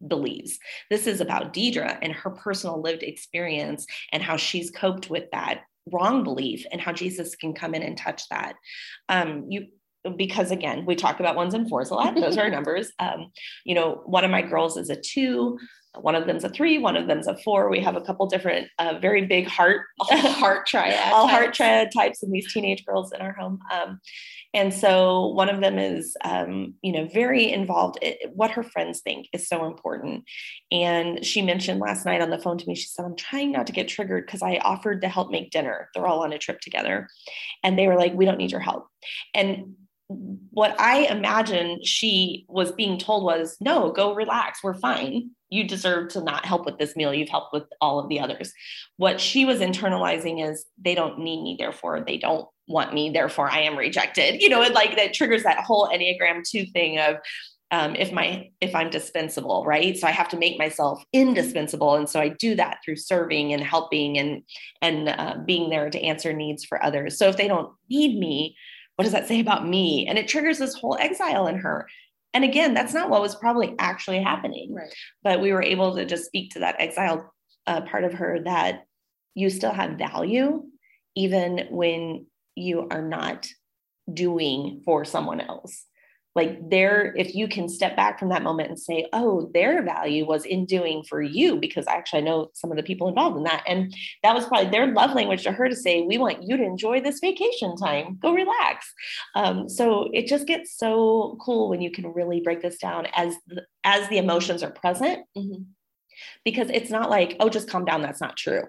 believes. 0.06 0.58
This 0.90 1.06
is 1.06 1.20
about 1.20 1.52
Deedra 1.52 1.98
and 2.02 2.12
her 2.12 2.30
personal 2.30 2.80
lived 2.80 3.02
experience 3.02 3.86
and 4.12 4.22
how 4.22 4.36
she's 4.36 4.70
coped 4.70 5.10
with 5.10 5.30
that 5.32 5.62
wrong 5.90 6.22
belief 6.22 6.66
and 6.70 6.80
how 6.80 6.92
Jesus 6.92 7.34
can 7.34 7.54
come 7.54 7.74
in 7.74 7.82
and 7.82 7.96
touch 7.96 8.28
that. 8.28 8.54
Um, 9.08 9.46
you 9.48 9.66
because 10.16 10.52
again, 10.52 10.86
we 10.86 10.94
talk 10.94 11.20
about 11.20 11.36
ones 11.36 11.54
and 11.54 11.68
fours 11.68 11.90
a 11.90 11.94
lot. 11.94 12.14
Those 12.14 12.38
are 12.38 12.42
our 12.42 12.50
numbers. 12.58 12.90
Um, 12.98 13.32
you 13.64 13.74
know, 13.74 14.02
one 14.06 14.24
of 14.24 14.30
my 14.30 14.42
girls 14.42 14.76
is 14.76 14.90
a 14.90 14.96
two, 14.96 15.58
one 15.94 16.14
of 16.14 16.26
them's 16.26 16.44
a 16.44 16.48
three, 16.48 16.78
one 16.78 16.96
of 16.96 17.06
them's 17.06 17.26
a 17.26 17.36
four. 17.38 17.70
We 17.70 17.80
have 17.80 17.96
a 17.96 18.00
couple 18.00 18.26
different, 18.26 18.68
uh, 18.78 18.98
very 19.00 19.26
big 19.26 19.46
heart, 19.46 19.82
heart 20.00 20.66
triad, 20.66 21.12
all 21.12 21.26
heart 21.26 21.54
triad 21.54 21.90
types 21.92 22.22
of 22.22 22.30
these 22.30 22.52
teenage 22.52 22.84
girls 22.84 23.12
in 23.12 23.20
our 23.20 23.32
home. 23.32 23.58
Um, 23.72 24.00
and 24.54 24.72
so 24.72 25.26
one 25.28 25.48
of 25.48 25.60
them 25.60 25.78
is, 25.78 26.16
um, 26.24 26.74
you 26.82 26.92
know, 26.92 27.06
very 27.06 27.50
involved. 27.50 27.98
It, 28.02 28.30
what 28.34 28.50
her 28.52 28.62
friends 28.62 29.00
think 29.00 29.26
is 29.32 29.48
so 29.48 29.66
important. 29.66 30.24
And 30.70 31.24
she 31.24 31.42
mentioned 31.42 31.80
last 31.80 32.04
night 32.06 32.20
on 32.20 32.30
the 32.30 32.38
phone 32.38 32.58
to 32.58 32.66
me, 32.66 32.74
she 32.74 32.86
said, 32.86 33.04
I'm 33.04 33.16
trying 33.16 33.52
not 33.52 33.66
to 33.66 33.72
get 33.72 33.88
triggered 33.88 34.26
because 34.26 34.42
I 34.42 34.58
offered 34.58 35.02
to 35.02 35.08
help 35.08 35.30
make 35.30 35.50
dinner. 35.50 35.88
They're 35.94 36.06
all 36.06 36.22
on 36.22 36.32
a 36.32 36.38
trip 36.38 36.60
together. 36.60 37.08
And 37.62 37.78
they 37.78 37.86
were 37.86 37.96
like, 37.96 38.14
we 38.14 38.24
don't 38.24 38.38
need 38.38 38.52
your 38.52 38.60
help. 38.60 38.86
And 39.34 39.74
what 40.08 40.78
I 40.80 41.06
imagine 41.06 41.84
she 41.84 42.46
was 42.48 42.72
being 42.72 42.98
told 42.98 43.24
was, 43.24 43.56
no, 43.60 43.92
go 43.92 44.14
relax. 44.14 44.62
We're 44.62 44.74
fine. 44.74 45.30
You 45.50 45.64
deserve 45.64 46.10
to 46.12 46.22
not 46.22 46.46
help 46.46 46.64
with 46.64 46.78
this 46.78 46.96
meal. 46.96 47.12
You've 47.12 47.28
helped 47.28 47.52
with 47.52 47.64
all 47.80 47.98
of 47.98 48.08
the 48.08 48.20
others. 48.20 48.52
What 48.96 49.20
she 49.20 49.44
was 49.44 49.60
internalizing 49.60 50.46
is, 50.46 50.64
they 50.82 50.94
don't 50.94 51.18
need 51.18 51.42
me, 51.42 51.56
therefore 51.58 52.02
they 52.06 52.16
don't 52.16 52.48
want 52.66 52.94
me, 52.94 53.10
therefore 53.10 53.50
I 53.50 53.60
am 53.60 53.76
rejected. 53.76 54.40
You 54.48 54.48
know, 54.48 54.62
it 54.62 54.72
like 54.72 54.96
that 54.96 55.12
triggers 55.12 55.42
that 55.42 55.64
whole 55.64 55.88
Enneagram 55.88 56.42
2 56.48 56.66
thing 56.66 56.98
of, 56.98 57.16
um, 57.70 57.94
if 57.96 58.12
my 58.12 58.48
if 58.62 58.74
i'm 58.74 58.88
dispensable 58.88 59.62
right 59.66 59.98
so 59.98 60.06
i 60.06 60.10
have 60.10 60.30
to 60.30 60.38
make 60.38 60.58
myself 60.58 61.02
indispensable 61.12 61.96
and 61.96 62.08
so 62.08 62.18
i 62.18 62.28
do 62.28 62.54
that 62.54 62.78
through 62.82 62.96
serving 62.96 63.52
and 63.52 63.62
helping 63.62 64.16
and 64.16 64.42
and 64.80 65.10
uh, 65.10 65.36
being 65.44 65.68
there 65.68 65.90
to 65.90 66.00
answer 66.02 66.32
needs 66.32 66.64
for 66.64 66.82
others 66.82 67.18
so 67.18 67.28
if 67.28 67.36
they 67.36 67.46
don't 67.46 67.70
need 67.90 68.18
me 68.18 68.56
what 68.98 69.04
does 69.04 69.12
that 69.12 69.28
say 69.28 69.38
about 69.38 69.64
me? 69.64 70.08
And 70.08 70.18
it 70.18 70.26
triggers 70.26 70.58
this 70.58 70.74
whole 70.74 70.96
exile 70.98 71.46
in 71.46 71.58
her. 71.58 71.86
And 72.34 72.42
again, 72.42 72.74
that's 72.74 72.92
not 72.92 73.08
what 73.08 73.22
was 73.22 73.36
probably 73.36 73.76
actually 73.78 74.20
happening. 74.20 74.74
Right. 74.74 74.92
But 75.22 75.40
we 75.40 75.52
were 75.52 75.62
able 75.62 75.94
to 75.94 76.04
just 76.04 76.24
speak 76.24 76.50
to 76.54 76.58
that 76.58 76.80
exiled 76.80 77.22
uh, 77.68 77.82
part 77.82 78.02
of 78.02 78.14
her 78.14 78.40
that 78.44 78.86
you 79.36 79.50
still 79.50 79.70
have 79.70 79.98
value, 79.98 80.64
even 81.14 81.68
when 81.70 82.26
you 82.56 82.88
are 82.90 83.00
not 83.00 83.48
doing 84.12 84.82
for 84.84 85.04
someone 85.04 85.40
else 85.42 85.84
like 86.34 86.58
there 86.70 87.14
if 87.16 87.34
you 87.34 87.48
can 87.48 87.68
step 87.68 87.96
back 87.96 88.18
from 88.18 88.28
that 88.28 88.42
moment 88.42 88.68
and 88.68 88.78
say 88.78 89.06
oh 89.12 89.50
their 89.54 89.82
value 89.82 90.26
was 90.26 90.44
in 90.44 90.66
doing 90.66 91.02
for 91.02 91.22
you 91.22 91.56
because 91.56 91.86
actually 91.86 92.20
i 92.20 92.24
know 92.24 92.48
some 92.54 92.70
of 92.70 92.76
the 92.76 92.82
people 92.82 93.08
involved 93.08 93.36
in 93.36 93.44
that 93.44 93.62
and 93.66 93.94
that 94.22 94.34
was 94.34 94.46
probably 94.46 94.70
their 94.70 94.92
love 94.92 95.14
language 95.14 95.42
to 95.42 95.52
her 95.52 95.68
to 95.68 95.76
say 95.76 96.02
we 96.02 96.18
want 96.18 96.42
you 96.42 96.56
to 96.56 96.62
enjoy 96.62 97.00
this 97.00 97.20
vacation 97.20 97.76
time. 97.76 98.18
Go 98.20 98.32
relax. 98.32 98.92
Um, 99.34 99.68
so 99.68 100.08
it 100.12 100.26
just 100.26 100.46
gets 100.46 100.76
so 100.76 101.36
cool 101.40 101.68
when 101.68 101.80
you 101.80 101.90
can 101.90 102.12
really 102.12 102.40
break 102.40 102.62
this 102.62 102.78
down 102.78 103.06
as 103.14 103.34
the, 103.46 103.64
as 103.84 104.08
the 104.08 104.18
emotions 104.18 104.62
are 104.62 104.70
present. 104.70 105.20
Mm-hmm. 105.36 105.62
because 106.44 106.68
it's 106.70 106.90
not 106.90 107.10
like 107.10 107.36
oh 107.38 107.48
just 107.48 107.70
calm 107.70 107.84
down 107.84 108.02
that's 108.02 108.20
not 108.20 108.36
true. 108.36 108.64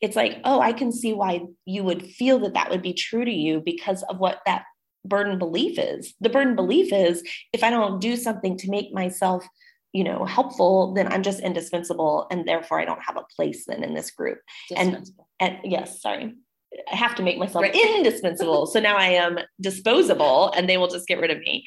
It's 0.00 0.16
like 0.16 0.40
oh 0.44 0.60
i 0.60 0.72
can 0.72 0.92
see 0.92 1.12
why 1.12 1.42
you 1.64 1.84
would 1.84 2.06
feel 2.06 2.38
that 2.40 2.54
that 2.54 2.70
would 2.70 2.82
be 2.82 2.92
true 2.92 3.24
to 3.24 3.30
you 3.30 3.60
because 3.64 4.02
of 4.04 4.18
what 4.18 4.40
that 4.46 4.64
burden 5.04 5.38
belief 5.38 5.78
is. 5.78 6.14
The 6.20 6.30
burden 6.30 6.54
belief 6.56 6.92
is 6.92 7.22
if 7.52 7.64
I 7.64 7.70
don't 7.70 8.00
do 8.00 8.16
something 8.16 8.56
to 8.58 8.70
make 8.70 8.92
myself, 8.92 9.46
you 9.92 10.04
know, 10.04 10.24
helpful, 10.24 10.94
then 10.94 11.12
I'm 11.12 11.22
just 11.22 11.40
indispensable 11.40 12.26
and 12.30 12.46
therefore 12.46 12.80
I 12.80 12.84
don't 12.84 13.02
have 13.02 13.16
a 13.16 13.26
place 13.36 13.66
then 13.66 13.84
in 13.84 13.94
this 13.94 14.10
group. 14.10 14.38
And, 14.74 15.08
and 15.40 15.58
yes, 15.64 16.00
sorry. 16.00 16.34
I 16.90 16.96
have 16.96 17.14
to 17.16 17.22
make 17.22 17.38
myself 17.38 17.62
right. 17.62 17.74
indispensable. 17.74 18.66
so 18.66 18.80
now 18.80 18.96
I 18.96 19.08
am 19.08 19.38
disposable 19.60 20.50
and 20.52 20.68
they 20.68 20.76
will 20.76 20.88
just 20.88 21.06
get 21.06 21.20
rid 21.20 21.30
of 21.30 21.38
me. 21.38 21.64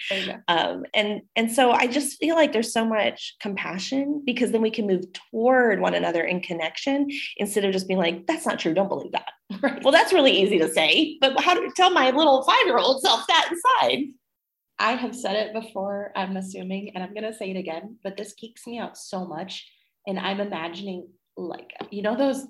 Um, 0.47 0.83
and, 0.93 1.21
and 1.35 1.51
so 1.51 1.71
I 1.71 1.87
just 1.87 2.17
feel 2.17 2.35
like 2.35 2.53
there's 2.53 2.73
so 2.73 2.85
much 2.85 3.35
compassion 3.39 4.23
because 4.25 4.51
then 4.51 4.61
we 4.61 4.71
can 4.71 4.87
move 4.87 5.05
toward 5.31 5.79
one 5.79 5.93
another 5.93 6.23
in 6.23 6.41
connection 6.41 7.07
instead 7.37 7.65
of 7.65 7.71
just 7.71 7.87
being 7.87 7.99
like, 7.99 8.25
that's 8.25 8.45
not 8.45 8.59
true. 8.59 8.73
Don't 8.73 8.89
believe 8.89 9.11
that. 9.11 9.29
Right. 9.61 9.83
Well, 9.83 9.91
that's 9.91 10.11
really 10.11 10.31
easy 10.31 10.57
to 10.57 10.67
say, 10.69 11.17
but 11.21 11.39
how 11.39 11.53
to 11.53 11.71
tell 11.75 11.91
my 11.91 12.09
little 12.09 12.43
five-year-old 12.43 13.01
self 13.01 13.27
that 13.27 13.51
inside? 13.51 14.05
I 14.79 14.93
have 14.93 15.15
said 15.15 15.35
it 15.35 15.53
before, 15.53 16.11
I'm 16.15 16.35
assuming, 16.35 16.91
and 16.95 17.03
I'm 17.03 17.13
going 17.13 17.31
to 17.31 17.33
say 17.33 17.51
it 17.51 17.57
again, 17.57 17.97
but 18.03 18.17
this 18.17 18.33
geeks 18.33 18.65
me 18.65 18.79
out 18.79 18.97
so 18.97 19.25
much. 19.25 19.69
And 20.07 20.19
I'm 20.19 20.39
imagining 20.39 21.07
like, 21.37 21.71
you 21.91 22.01
know, 22.01 22.15
those 22.15 22.45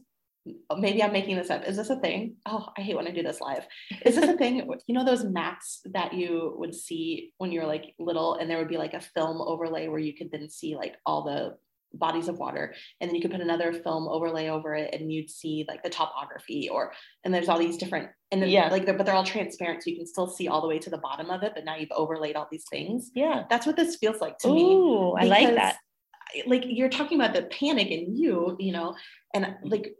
maybe 0.77 1.01
I'm 1.01 1.13
making 1.13 1.38
this 1.38 1.49
up. 1.49 1.67
Is 1.67 1.77
this 1.77 1.89
a 1.89 1.99
thing? 1.99 2.36
Oh, 2.45 2.69
I 2.77 2.81
hate 2.81 2.95
when 2.95 3.08
I 3.08 3.12
do 3.12 3.23
this 3.23 3.41
live. 3.41 3.65
Is 4.05 4.15
this 4.15 4.29
a 4.29 4.38
thing? 4.38 4.67
You 4.88 4.95
know 4.95 5.05
those 5.05 5.23
maps 5.23 5.81
that 5.86 6.13
you 6.13 6.55
would 6.58 6.75
see 6.75 7.34
when 7.38 7.51
you're 7.51 7.65
like 7.65 7.95
little, 7.99 8.36
and 8.36 8.49
there 8.49 8.58
would 8.58 8.67
be 8.67 8.77
like 8.77 8.93
a 8.93 9.01
film 9.01 9.41
overlay 9.41 9.88
where 9.88 9.99
you 9.99 10.13
could 10.13 10.31
then 10.31 10.49
see 10.49 10.75
like 10.75 10.95
all 11.05 11.23
the 11.23 11.58
bodies 11.93 12.27
of 12.27 12.38
water, 12.38 12.73
and 12.99 13.10
then 13.10 13.15
you 13.15 13.21
could 13.21 13.31
put 13.31 13.41
another 13.41 13.73
film 13.73 14.08
overlay 14.08 14.49
over 14.49 14.75
it, 14.75 14.93
and 14.93 15.12
you'd 15.12 15.29
see 15.29 15.65
like 15.67 15.84
the 15.84 15.89
topography, 15.89 16.69
or 16.69 16.93
and 17.23 17.34
there's 17.34 17.49
all 17.49 17.60
these 17.60 17.77
different 17.77 18.10
and 18.31 18.41
then 18.41 18.49
yeah, 18.49 18.69
like 18.69 18.86
they're, 18.86 18.97
but 18.97 19.05
they're 19.05 19.15
all 19.15 19.23
transparent, 19.23 19.84
so 19.84 19.89
you 19.89 19.97
can 19.97 20.08
still 20.08 20.27
see 20.27 20.47
all 20.47 20.62
the 20.62 20.67
way 20.67 20.79
to 20.79 20.89
the 20.89 20.97
bottom 20.97 21.29
of 21.29 21.43
it. 21.43 21.53
But 21.55 21.65
now 21.65 21.75
you've 21.75 21.91
overlaid 21.91 22.36
all 22.36 22.47
these 22.51 22.65
things. 22.69 23.12
Yeah, 23.15 23.43
that's 23.49 23.65
what 23.65 23.77
this 23.77 23.95
feels 23.95 24.21
like 24.21 24.38
to 24.39 24.49
Ooh, 24.49 25.15
me. 25.15 25.21
I 25.21 25.25
like 25.25 25.55
that 25.55 25.77
like 26.47 26.63
you're 26.67 26.89
talking 26.89 27.19
about 27.19 27.34
the 27.34 27.43
panic 27.43 27.88
in 27.88 28.15
you, 28.15 28.55
you 28.60 28.71
know, 28.71 28.95
and 29.34 29.55
like 29.63 29.93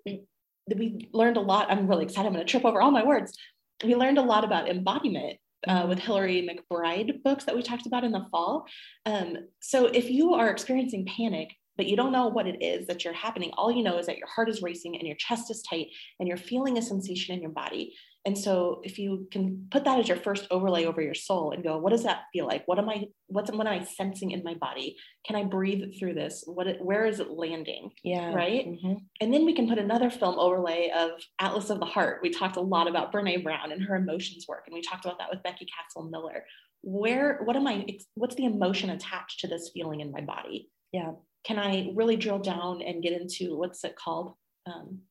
we 0.74 1.10
learned 1.14 1.38
a 1.38 1.42
lot. 1.42 1.70
I'm 1.70 1.88
really 1.88 2.06
excited. 2.06 2.28
I'm 2.28 2.34
going 2.34 2.46
to 2.46 2.50
trip 2.50 2.66
over 2.66 2.82
all 2.82 2.92
my 2.92 3.04
words. 3.04 3.38
We 3.84 3.96
learned 3.96 4.18
a 4.18 4.24
lot 4.24 4.44
about 4.44 4.70
embodiment 4.70 5.38
uh, 5.68 5.86
with 5.88 6.00
Hillary 6.00 6.48
McBride 6.48 7.24
books 7.24 7.46
that 7.46 7.56
we 7.56 7.62
talked 7.62 7.86
about 7.86 8.04
in 8.04 8.12
the 8.12 8.26
fall. 8.32 8.66
Um, 9.06 9.38
so 9.60 9.86
if 9.86 10.10
you 10.10 10.34
are 10.34 10.50
experiencing 10.50 11.06
panic, 11.06 11.50
but 11.78 11.88
you 11.88 11.96
don't 11.96 12.12
know 12.12 12.28
what 12.28 12.48
it 12.48 12.64
is 12.64 12.88
that 12.88 13.04
you're 13.04 13.14
happening, 13.14 13.52
all 13.58 13.72
you 13.72 13.84
know 13.84 13.98
is 13.98 14.06
that 14.08 14.18
your 14.18 14.28
heart 14.28 14.50
is 14.50 14.62
racing 14.62 14.96
and 14.98 15.08
your 15.08 15.18
chest 15.18 15.52
is 15.52 15.62
tight 15.62 15.88
and 16.20 16.28
you're 16.28 16.38
feeling 16.38 16.78
a 16.78 16.82
sensation 16.82 17.36
in 17.36 17.42
your 17.42 17.52
body. 17.52 17.94
And 18.28 18.36
so 18.36 18.82
if 18.84 18.98
you 18.98 19.28
can 19.32 19.68
put 19.70 19.86
that 19.86 20.00
as 20.00 20.08
your 20.08 20.18
first 20.18 20.48
overlay 20.50 20.86
over 20.86 21.00
your 21.00 21.14
soul 21.14 21.52
and 21.52 21.64
go, 21.64 21.78
what 21.78 21.92
does 21.92 22.04
that 22.04 22.24
feel 22.34 22.48
like? 22.48 22.64
What 22.66 22.80
am 22.80 22.90
I, 22.90 23.06
what's 23.28 23.52
what 23.52 23.68
am 23.68 23.74
I 23.74 23.84
sensing 23.84 24.32
in 24.32 24.42
my 24.44 24.56
body? 24.56 24.98
Can 25.28 25.36
I 25.36 25.44
breathe 25.44 25.94
through 26.00 26.16
this? 26.16 26.44
What, 26.48 26.66
where 26.82 27.06
is 27.06 27.20
it 27.20 27.30
landing? 27.30 27.92
Yeah. 28.04 28.34
Right. 28.34 28.66
Mm-hmm. 28.66 28.94
And 29.22 29.34
then 29.34 29.46
we 29.46 29.54
can 29.54 29.70
put 29.70 29.78
another 29.78 30.10
film 30.10 30.40
overlay 30.40 30.92
of 30.96 31.12
Atlas 31.40 31.70
of 31.70 31.80
the 31.80 31.86
Heart. 31.86 32.22
We 32.24 32.32
talked 32.32 32.58
a 32.58 32.62
lot 32.62 32.88
about 32.88 33.14
Brene 33.14 33.44
Brown 33.44 33.72
and 33.72 33.84
her 33.84 33.96
emotions 33.96 34.46
work. 34.48 34.64
And 34.66 34.74
we 34.74 34.82
talked 34.82 35.06
about 35.06 35.20
that 35.20 35.30
with 35.30 35.44
Becky 35.44 35.68
Castle 35.68 36.10
Miller. 36.10 36.46
Where, 36.82 37.42
what 37.44 37.56
am 37.56 37.68
I, 37.68 37.86
what's 38.16 38.36
the 38.36 38.46
emotion 38.46 38.90
attached 38.90 39.42
to 39.42 39.48
this 39.48 39.70
feeling 39.72 40.00
in 40.00 40.12
my 40.12 40.22
body? 40.22 40.72
Yeah. 40.92 41.12
Can 41.46 41.60
I 41.60 41.92
really 41.96 42.16
drill 42.16 42.40
down 42.40 42.82
and 42.82 43.04
get 43.04 43.14
into 43.14 43.56
what's 43.58 43.84
it 43.84 43.96
called? 43.96 44.34
Um, 44.66 45.02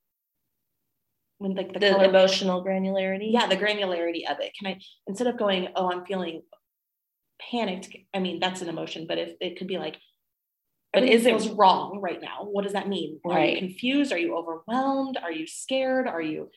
when 1.38 1.54
like 1.54 1.72
the, 1.72 1.78
the 1.78 1.90
color, 1.90 2.04
emotional 2.04 2.64
granularity? 2.64 3.32
Yeah 3.32 3.46
the 3.46 3.56
granularity 3.56 4.28
of 4.28 4.40
it. 4.40 4.52
Can 4.58 4.68
i 4.68 4.78
instead 5.06 5.26
of 5.26 5.38
going 5.38 5.68
oh 5.76 5.90
i'm 5.90 6.04
feeling 6.04 6.42
panicked 7.50 7.88
i 8.14 8.18
mean 8.20 8.38
that's 8.38 8.62
an 8.62 8.68
emotion 8.68 9.06
but 9.08 9.18
if 9.18 9.32
it 9.40 9.58
could 9.58 9.66
be 9.66 9.78
like 9.78 9.96
but 10.92 11.02
is 11.02 11.26
it 11.26 11.34
was 11.34 11.48
wrong 11.48 11.98
right 12.00 12.20
now? 12.22 12.44
What 12.44 12.62
does 12.62 12.74
that 12.74 12.88
mean? 12.88 13.18
Right. 13.24 13.36
are 13.36 13.46
you 13.46 13.58
confused? 13.58 14.12
Are 14.12 14.18
you 14.18 14.36
overwhelmed? 14.36 15.18
Are 15.20 15.32
you 15.32 15.44
scared? 15.44 16.06
Are 16.06 16.22
you 16.22 16.50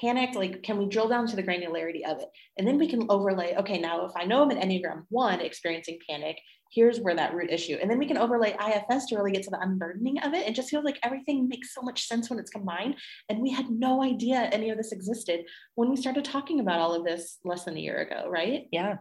panicked? 0.00 0.36
Like 0.36 0.62
can 0.62 0.78
we 0.78 0.86
drill 0.86 1.08
down 1.08 1.26
to 1.26 1.34
the 1.34 1.42
granularity 1.42 2.08
of 2.08 2.20
it? 2.20 2.28
And 2.56 2.68
then 2.68 2.78
we 2.78 2.88
can 2.88 3.06
overlay 3.08 3.56
okay 3.56 3.78
now 3.78 4.06
if 4.06 4.12
i 4.16 4.24
know 4.24 4.42
i'm 4.42 4.50
an 4.50 4.58
enneagram 4.58 5.04
one 5.08 5.40
experiencing 5.40 5.98
panic 6.08 6.36
here's 6.70 7.00
where 7.00 7.14
that 7.14 7.34
root 7.34 7.50
issue 7.50 7.76
and 7.80 7.90
then 7.90 7.98
we 7.98 8.06
can 8.06 8.18
overlay 8.18 8.54
ifs 8.90 9.06
to 9.06 9.16
really 9.16 9.32
get 9.32 9.42
to 9.42 9.50
the 9.50 9.60
unburdening 9.60 10.18
of 10.20 10.32
it 10.34 10.46
it 10.46 10.54
just 10.54 10.70
feels 10.70 10.84
like 10.84 10.98
everything 11.02 11.48
makes 11.48 11.74
so 11.74 11.82
much 11.82 12.06
sense 12.06 12.30
when 12.30 12.38
it's 12.38 12.50
combined 12.50 12.94
and 13.28 13.40
we 13.40 13.50
had 13.50 13.70
no 13.70 14.02
idea 14.02 14.36
any 14.52 14.70
of 14.70 14.76
this 14.76 14.92
existed 14.92 15.44
when 15.74 15.90
we 15.90 15.96
started 15.96 16.24
talking 16.24 16.60
about 16.60 16.78
all 16.78 16.94
of 16.94 17.04
this 17.04 17.38
less 17.44 17.64
than 17.64 17.76
a 17.76 17.80
year 17.80 17.98
ago 17.98 18.28
right 18.28 18.66
yeah 18.72 18.96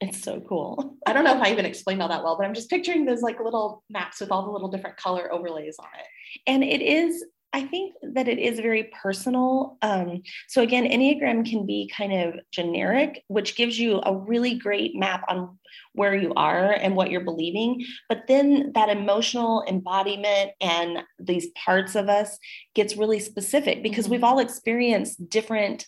it's 0.00 0.22
so 0.22 0.40
cool. 0.40 0.96
I 1.06 1.12
don't 1.12 1.24
know 1.24 1.36
if 1.36 1.42
I 1.42 1.50
even 1.52 1.64
explained 1.64 2.02
all 2.02 2.08
that 2.08 2.22
well, 2.22 2.36
but 2.36 2.44
I'm 2.44 2.52
just 2.52 2.68
picturing 2.68 3.04
those 3.04 3.22
like 3.22 3.40
little 3.40 3.84
maps 3.88 4.20
with 4.20 4.30
all 4.30 4.44
the 4.44 4.50
little 4.50 4.68
different 4.68 4.96
color 4.96 5.32
overlays 5.32 5.76
on 5.78 5.88
it. 5.98 6.06
And 6.46 6.64
it 6.64 6.82
is 6.82 7.24
I 7.54 7.62
think 7.62 7.94
that 8.02 8.26
it 8.26 8.40
is 8.40 8.58
very 8.58 8.90
personal. 9.00 9.78
Um, 9.80 10.22
so, 10.48 10.60
again, 10.60 10.86
Enneagram 10.86 11.48
can 11.48 11.64
be 11.64 11.88
kind 11.96 12.12
of 12.12 12.34
generic, 12.50 13.22
which 13.28 13.54
gives 13.54 13.78
you 13.78 14.02
a 14.04 14.12
really 14.12 14.54
great 14.56 14.96
map 14.96 15.22
on 15.28 15.56
where 15.92 16.16
you 16.16 16.32
are 16.34 16.72
and 16.72 16.96
what 16.96 17.12
you're 17.12 17.20
believing. 17.20 17.86
But 18.08 18.24
then 18.26 18.72
that 18.74 18.88
emotional 18.88 19.64
embodiment 19.68 20.50
and 20.60 21.04
these 21.20 21.46
parts 21.64 21.94
of 21.94 22.08
us 22.08 22.36
gets 22.74 22.96
really 22.96 23.20
specific 23.20 23.84
because 23.84 24.08
we've 24.08 24.18
mm-hmm. 24.18 24.24
all 24.24 24.38
experienced 24.40 25.30
different 25.30 25.86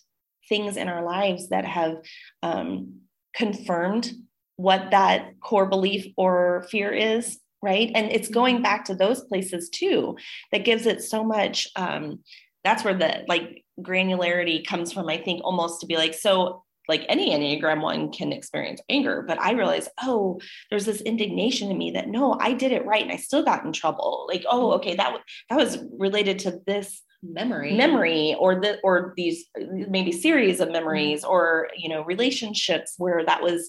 things 0.49 0.77
in 0.77 0.87
our 0.87 1.05
lives 1.05 1.49
that 1.49 1.65
have 1.65 1.97
um, 2.45 3.01
confirmed 3.35 4.13
what 4.55 4.93
that 4.93 5.41
core 5.41 5.67
belief 5.67 6.07
or 6.17 6.65
fear 6.71 6.93
is 6.93 7.41
right 7.63 7.91
and 7.95 8.11
it's 8.11 8.29
going 8.29 8.57
mm-hmm. 8.57 8.65
back 8.65 8.85
to 8.85 8.95
those 8.95 9.23
places 9.23 9.69
too 9.69 10.17
that 10.53 10.65
gives 10.65 10.87
it 10.87 11.03
so 11.03 11.25
much 11.25 11.69
um 11.77 12.21
that's 12.65 12.85
where 12.85 12.95
the 12.95 13.25
like 13.29 13.65
granularity 13.81 14.67
comes 14.67 14.93
from 14.93 15.09
i 15.09 15.17
think 15.17 15.41
almost 15.45 15.81
to 15.81 15.87
be 15.87 15.97
like 15.97 16.15
so 16.15 16.63
like 16.89 17.05
any 17.09 17.31
enneagram 17.31 17.83
one 17.83 18.13
can 18.13 18.33
experience 18.33 18.81
anger 18.89 19.25
but 19.27 19.41
i 19.41 19.53
realize 19.53 19.89
oh 20.03 20.41
there's 20.71 20.87
this 20.87 21.01
indignation 21.03 21.71
in 21.71 21.79
me 21.79 21.91
that 21.91 22.09
no 22.09 22.37
i 22.41 22.53
did 22.53 22.73
it 22.73 22.87
right 22.87 23.03
and 23.03 23.13
i 23.13 23.17
still 23.17 23.45
got 23.45 23.65
in 23.65 23.73
trouble 23.73 24.27
like 24.29 24.45
oh 24.49 24.69
mm-hmm. 24.69 24.77
okay 24.77 24.95
that 24.95 25.07
w- 25.07 25.25
that 25.51 25.57
was 25.57 25.79
related 25.99 26.39
to 26.39 26.61
this 26.67 27.03
memory 27.23 27.77
memory 27.77 28.37
or 28.39 28.61
the 28.61 28.79
or 28.85 29.15
these 29.17 29.47
maybe 29.89 30.13
series 30.13 30.61
of 30.61 30.71
memories 30.71 31.23
mm-hmm. 31.23 31.33
or 31.33 31.69
you 31.77 31.89
know 31.89 32.05
relationships 32.05 32.95
where 32.99 33.25
that 33.25 33.43
was 33.43 33.69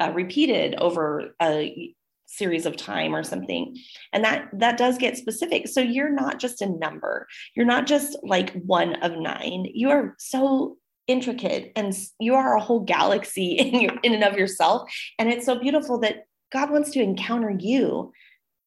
uh, 0.00 0.12
repeated 0.14 0.74
over 0.76 1.34
a 1.42 1.94
series 2.28 2.66
of 2.66 2.76
time 2.76 3.14
or 3.14 3.24
something. 3.24 3.76
And 4.12 4.22
that 4.22 4.48
that 4.52 4.78
does 4.78 4.98
get 4.98 5.16
specific. 5.16 5.66
So 5.66 5.80
you're 5.80 6.10
not 6.10 6.38
just 6.38 6.62
a 6.62 6.68
number. 6.68 7.26
You're 7.56 7.66
not 7.66 7.86
just 7.86 8.16
like 8.22 8.52
one 8.62 8.94
of 8.96 9.18
nine. 9.18 9.66
You 9.72 9.90
are 9.90 10.14
so 10.18 10.76
intricate 11.06 11.72
and 11.74 11.96
you 12.20 12.34
are 12.34 12.54
a 12.54 12.60
whole 12.60 12.80
galaxy 12.80 13.52
in 13.58 13.80
your 13.80 13.94
in 14.02 14.14
and 14.14 14.24
of 14.24 14.36
yourself. 14.36 14.90
And 15.18 15.28
it's 15.28 15.46
so 15.46 15.58
beautiful 15.58 15.98
that 16.00 16.26
god 16.52 16.70
wants 16.70 16.90
to 16.92 17.02
encounter 17.02 17.50
you 17.50 18.12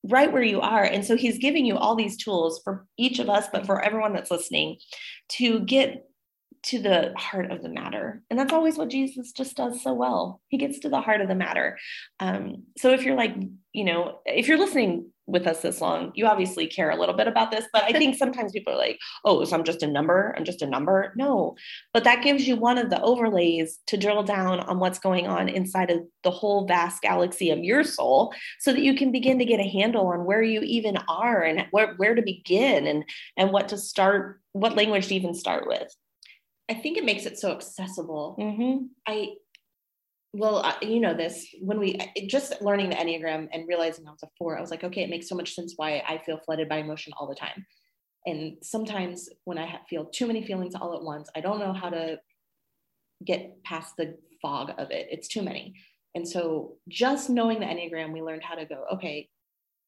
right 0.04 0.34
where 0.34 0.44
you 0.44 0.60
are. 0.60 0.84
And 0.84 1.06
so 1.06 1.16
he's 1.16 1.38
giving 1.38 1.66
you 1.66 1.78
all 1.78 1.96
these 1.96 2.18
tools 2.18 2.60
for 2.64 2.88
each 2.98 3.20
of 3.20 3.30
us 3.30 3.48
but 3.54 3.68
for 3.68 3.82
everyone 3.82 4.14
that's 4.14 4.32
listening 4.32 4.78
to 5.30 5.60
get 5.62 6.08
to 6.64 6.80
the 6.80 7.14
heart 7.18 7.52
of 7.52 7.64
the 7.64 7.70
matter. 7.70 8.22
And 8.30 8.38
that's 8.38 8.54
always 8.54 8.78
what 8.78 8.90
Jesus 8.90 9.32
just 9.32 9.58
does 9.58 9.82
so 9.82 9.94
well. 9.94 10.42
He 10.50 10.58
gets 10.58 10.80
to 10.80 10.90
the 10.90 11.02
heart 11.02 11.22
of 11.22 11.28
the 11.28 11.36
matter. 11.36 11.78
Um, 12.20 12.64
so 12.78 12.92
if 12.92 13.04
you're 13.04 13.16
like, 13.16 13.36
you 13.74 13.84
know, 13.84 14.20
if 14.26 14.48
you're 14.48 14.60
listening 14.60 15.12
with 15.26 15.48
us 15.48 15.62
this 15.62 15.82
long, 15.82 16.12
you 16.14 16.28
obviously 16.28 16.68
care 16.68 16.92
a 16.92 17.00
little 17.00 17.16
bit 17.16 17.28
about 17.28 17.50
this. 17.50 17.66
But 17.74 17.84
I 17.84 17.94
think 17.94 18.16
sometimes 18.18 18.52
people 18.52 18.74
are 18.74 18.78
like, 18.78 19.00
oh, 19.26 19.44
so 19.44 19.56
I'm 19.56 19.64
just 19.64 19.82
a 19.82 19.88
number. 19.88 20.36
I'm 20.38 20.44
just 20.44 20.62
a 20.62 20.68
number. 20.68 21.14
No, 21.16 21.56
but 21.94 22.04
that 22.04 22.24
gives 22.24 22.48
you 22.48 22.56
one 22.56 22.78
of 22.78 22.90
the 22.92 23.02
overlays 23.02 23.80
to 23.88 23.98
drill 23.98 24.24
down 24.24 24.60
on 24.60 24.78
what's 24.78 25.00
going 25.00 25.28
on 25.28 25.50
inside 25.50 25.90
of 25.90 26.02
the 26.24 26.32
whole 26.32 26.68
vast 26.68 27.02
galaxy 27.02 27.50
of 27.50 27.60
your 27.60 27.84
soul 27.84 28.34
so 28.60 28.72
that 28.72 28.84
you 28.84 28.96
can 28.96 29.12
begin 29.12 29.40
to 29.40 29.46
get 29.46 29.60
a 29.60 29.68
handle 29.68 30.08
on 30.08 30.26
where 30.26 30.44
you 30.44 30.62
even 30.62 30.98
are 31.08 31.42
and 31.42 31.66
where, 31.72 31.96
where 31.96 32.14
to 32.14 32.22
begin 32.22 32.86
and, 32.86 33.04
and 33.38 33.52
what 33.52 33.70
to 33.70 33.78
start, 33.78 34.42
what 34.52 34.76
language 34.76 35.08
to 35.08 35.16
even 35.16 35.34
start 35.34 35.68
with. 35.68 35.96
I 36.72 36.74
think 36.74 36.98
it 36.98 37.04
makes 37.04 37.26
it 37.26 37.38
so 37.38 37.52
accessible. 37.52 38.38
Mm-hmm. 38.40 38.86
I, 39.06 39.34
well, 40.32 40.62
I, 40.64 40.78
you 40.82 41.02
know 41.02 41.14
this 41.14 41.46
when 41.60 41.80
we 41.80 42.00
just 42.28 42.62
learning 42.62 42.90
the 42.90 42.96
Enneagram 42.96 43.50
and 43.52 43.68
realizing 43.68 44.08
I 44.08 44.12
was 44.12 44.24
a 44.24 44.30
four, 44.38 44.58
I 44.58 44.62
was 44.62 44.72
like, 44.72 44.86
okay, 44.86 45.04
it 45.04 45.10
makes 45.10 45.28
so 45.28 45.36
much 45.36 45.54
sense 45.54 45.74
why 45.76 46.02
I 46.08 46.22
feel 46.26 46.40
flooded 46.46 46.70
by 46.70 46.78
emotion 46.78 47.12
all 47.18 47.28
the 47.28 47.36
time. 47.36 47.66
And 48.26 48.56
sometimes 48.64 49.28
when 49.44 49.58
I 49.58 49.82
feel 49.90 50.06
too 50.06 50.28
many 50.28 50.46
feelings 50.46 50.74
all 50.74 50.96
at 50.96 51.04
once, 51.04 51.30
I 51.36 51.42
don't 51.42 51.60
know 51.60 51.74
how 51.74 51.90
to 51.90 52.20
get 53.26 53.62
past 53.66 53.98
the 53.98 54.18
fog 54.42 54.72
of 54.78 54.92
it. 54.92 55.08
It's 55.12 55.28
too 55.28 55.42
many. 55.42 55.74
And 56.16 56.26
so 56.26 56.78
just 56.88 57.30
knowing 57.30 57.60
the 57.60 57.66
Enneagram, 57.66 58.14
we 58.14 58.22
learned 58.22 58.44
how 58.46 58.56
to 58.56 58.66
go, 58.66 58.86
okay, 58.94 59.28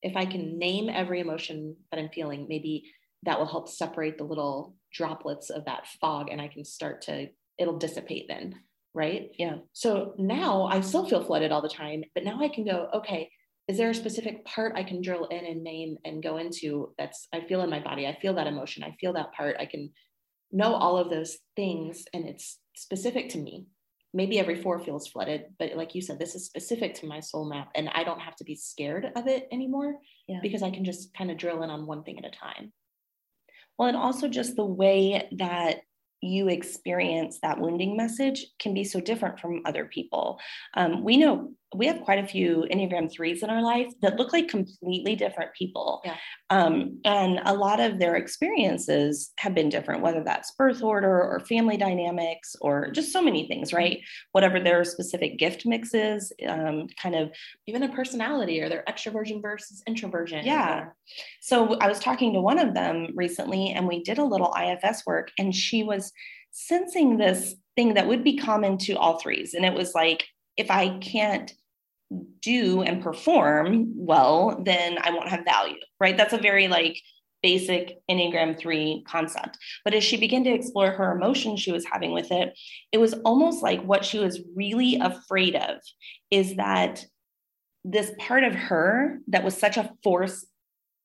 if 0.01 0.17
I 0.17 0.25
can 0.25 0.59
name 0.59 0.89
every 0.89 1.21
emotion 1.21 1.77
that 1.91 1.99
I'm 2.01 2.09
feeling, 2.09 2.47
maybe 2.49 2.91
that 3.23 3.39
will 3.39 3.47
help 3.47 3.69
separate 3.69 4.17
the 4.17 4.25
little 4.25 4.75
droplets 4.93 5.49
of 5.49 5.65
that 5.65 5.87
fog 5.99 6.29
and 6.31 6.41
I 6.41 6.47
can 6.47 6.63
start 6.63 7.01
to, 7.03 7.27
it'll 7.57 7.77
dissipate 7.77 8.25
then. 8.27 8.55
Right. 8.95 9.31
Yeah. 9.39 9.55
So 9.73 10.13
now 10.19 10.65
I 10.65 10.81
still 10.81 11.07
feel 11.07 11.23
flooded 11.23 11.51
all 11.51 11.63
the 11.63 11.69
time, 11.69 12.03
but 12.13 12.23
now 12.23 12.39
I 12.39 12.47
can 12.47 12.63
go, 12.63 12.89
okay, 12.93 13.29
is 13.67 13.77
there 13.77 13.89
a 13.89 13.95
specific 13.95 14.45
part 14.45 14.73
I 14.75 14.83
can 14.83 15.01
drill 15.01 15.25
in 15.25 15.45
and 15.45 15.63
name 15.63 15.97
and 16.05 16.21
go 16.21 16.37
into 16.37 16.93
that's 16.97 17.27
I 17.33 17.41
feel 17.41 17.61
in 17.61 17.69
my 17.69 17.79
body? 17.79 18.05
I 18.05 18.17
feel 18.21 18.35
that 18.35 18.47
emotion. 18.47 18.83
I 18.83 18.95
feel 18.99 19.13
that 19.13 19.33
part. 19.33 19.55
I 19.59 19.65
can 19.65 19.89
know 20.51 20.73
all 20.75 20.97
of 20.97 21.09
those 21.09 21.37
things 21.55 22.03
and 22.13 22.25
it's 22.27 22.59
specific 22.75 23.29
to 23.29 23.37
me. 23.37 23.67
Maybe 24.13 24.37
every 24.37 24.61
four 24.61 24.79
feels 24.79 25.07
flooded, 25.07 25.45
but 25.57 25.75
like 25.75 25.95
you 25.95 26.01
said, 26.01 26.19
this 26.19 26.35
is 26.35 26.45
specific 26.45 26.93
to 26.95 27.07
my 27.07 27.19
soul 27.19 27.49
map 27.49 27.69
and 27.73 27.89
I 27.95 28.03
don't 28.03 28.19
have 28.19 28.35
to 28.35 28.43
be 28.43 28.55
scared 28.55 29.07
of 29.15 29.27
it 29.27 29.47
anymore 29.51 29.95
yeah. 30.27 30.37
because 30.43 30.61
I 30.61 30.69
can 30.69 30.85
just 30.85 31.11
kind 31.15 31.31
of 31.31 31.37
drill 31.37 31.63
in 31.63 31.71
on 31.71 31.87
one 31.87 32.03
thing 32.03 32.19
at 32.19 32.25
a 32.25 32.37
time. 32.37 32.71
Well, 33.77 33.87
and 33.89 33.97
also 33.97 34.27
just 34.27 34.55
the 34.55 34.65
way 34.65 35.27
that 35.37 35.81
you 36.23 36.47
experience 36.47 37.39
that 37.41 37.59
wounding 37.59 37.97
message 37.97 38.45
can 38.59 38.73
be 38.73 38.83
so 38.83 38.99
different 38.99 39.39
from 39.39 39.61
other 39.65 39.85
people. 39.85 40.39
Um, 40.75 41.03
we 41.03 41.17
know 41.17 41.51
we 41.75 41.87
have 41.87 42.01
quite 42.01 42.23
a 42.23 42.27
few 42.27 42.65
Enneagram 42.71 43.11
threes 43.11 43.43
in 43.43 43.49
our 43.49 43.61
life 43.61 43.87
that 44.01 44.17
look 44.17 44.33
like 44.33 44.47
completely 44.47 45.15
different 45.15 45.53
people. 45.53 46.01
Yeah. 46.05 46.15
Um, 46.49 46.99
and 47.03 47.39
a 47.45 47.53
lot 47.53 47.79
of 47.79 47.99
their 47.99 48.15
experiences 48.15 49.31
have 49.37 49.55
been 49.55 49.69
different, 49.69 50.01
whether 50.01 50.23
that's 50.23 50.51
birth 50.51 50.83
order 50.83 51.21
or 51.21 51.39
family 51.39 51.77
dynamics 51.77 52.55
or 52.61 52.91
just 52.91 53.11
so 53.11 53.21
many 53.21 53.47
things, 53.47 53.73
right? 53.73 53.99
Whatever 54.31 54.59
their 54.59 54.83
specific 54.83 55.37
gift 55.37 55.65
mix 55.65 55.93
is, 55.93 56.31
um, 56.47 56.87
kind 57.01 57.15
of 57.15 57.31
even 57.67 57.83
a 57.83 57.89
personality 57.89 58.61
or 58.61 58.69
their 58.69 58.83
extroversion 58.87 59.41
versus 59.41 59.81
introversion. 59.87 60.45
Yeah. 60.45 60.87
So 61.41 61.75
I 61.79 61.87
was 61.87 61.99
talking 61.99 62.33
to 62.33 62.41
one 62.41 62.59
of 62.59 62.73
them 62.73 63.07
recently 63.15 63.71
and 63.71 63.87
we 63.87 64.03
did 64.03 64.19
a 64.19 64.23
little 64.23 64.53
IFS 64.59 65.05
work 65.05 65.31
and 65.39 65.53
she 65.53 65.83
was 65.83 66.12
sensing 66.51 67.17
this 67.17 67.55
thing 67.75 67.95
that 67.95 68.07
would 68.07 68.23
be 68.23 68.37
common 68.37 68.77
to 68.77 68.93
all 68.93 69.19
threes. 69.19 69.53
And 69.53 69.65
it 69.65 69.73
was 69.73 69.95
like, 69.95 70.25
if 70.57 70.69
I 70.69 70.97
can't 70.99 71.51
do 72.41 72.83
and 72.83 73.01
perform 73.01 73.91
well, 73.95 74.61
then 74.63 74.97
I 75.01 75.11
won't 75.11 75.29
have 75.29 75.45
value, 75.45 75.79
right? 75.99 76.15
That's 76.15 76.33
a 76.33 76.37
very 76.37 76.67
like 76.67 77.01
basic 77.41 77.99
Enneagram 78.09 78.57
3 78.57 79.03
concept. 79.07 79.57
But 79.83 79.93
as 79.93 80.03
she 80.03 80.17
began 80.17 80.43
to 80.45 80.53
explore 80.53 80.91
her 80.91 81.15
emotions 81.15 81.59
she 81.59 81.71
was 81.71 81.85
having 81.85 82.13
with 82.13 82.31
it, 82.31 82.57
it 82.91 82.99
was 82.99 83.13
almost 83.25 83.61
like 83.61 83.81
what 83.83 84.05
she 84.05 84.19
was 84.19 84.41
really 84.55 84.97
afraid 84.99 85.55
of 85.55 85.77
is 86.31 86.55
that 86.55 87.05
this 87.83 88.11
part 88.17 88.43
of 88.43 88.55
her 88.55 89.19
that 89.27 89.43
was 89.43 89.57
such 89.57 89.75
a 89.75 89.91
force 90.03 90.45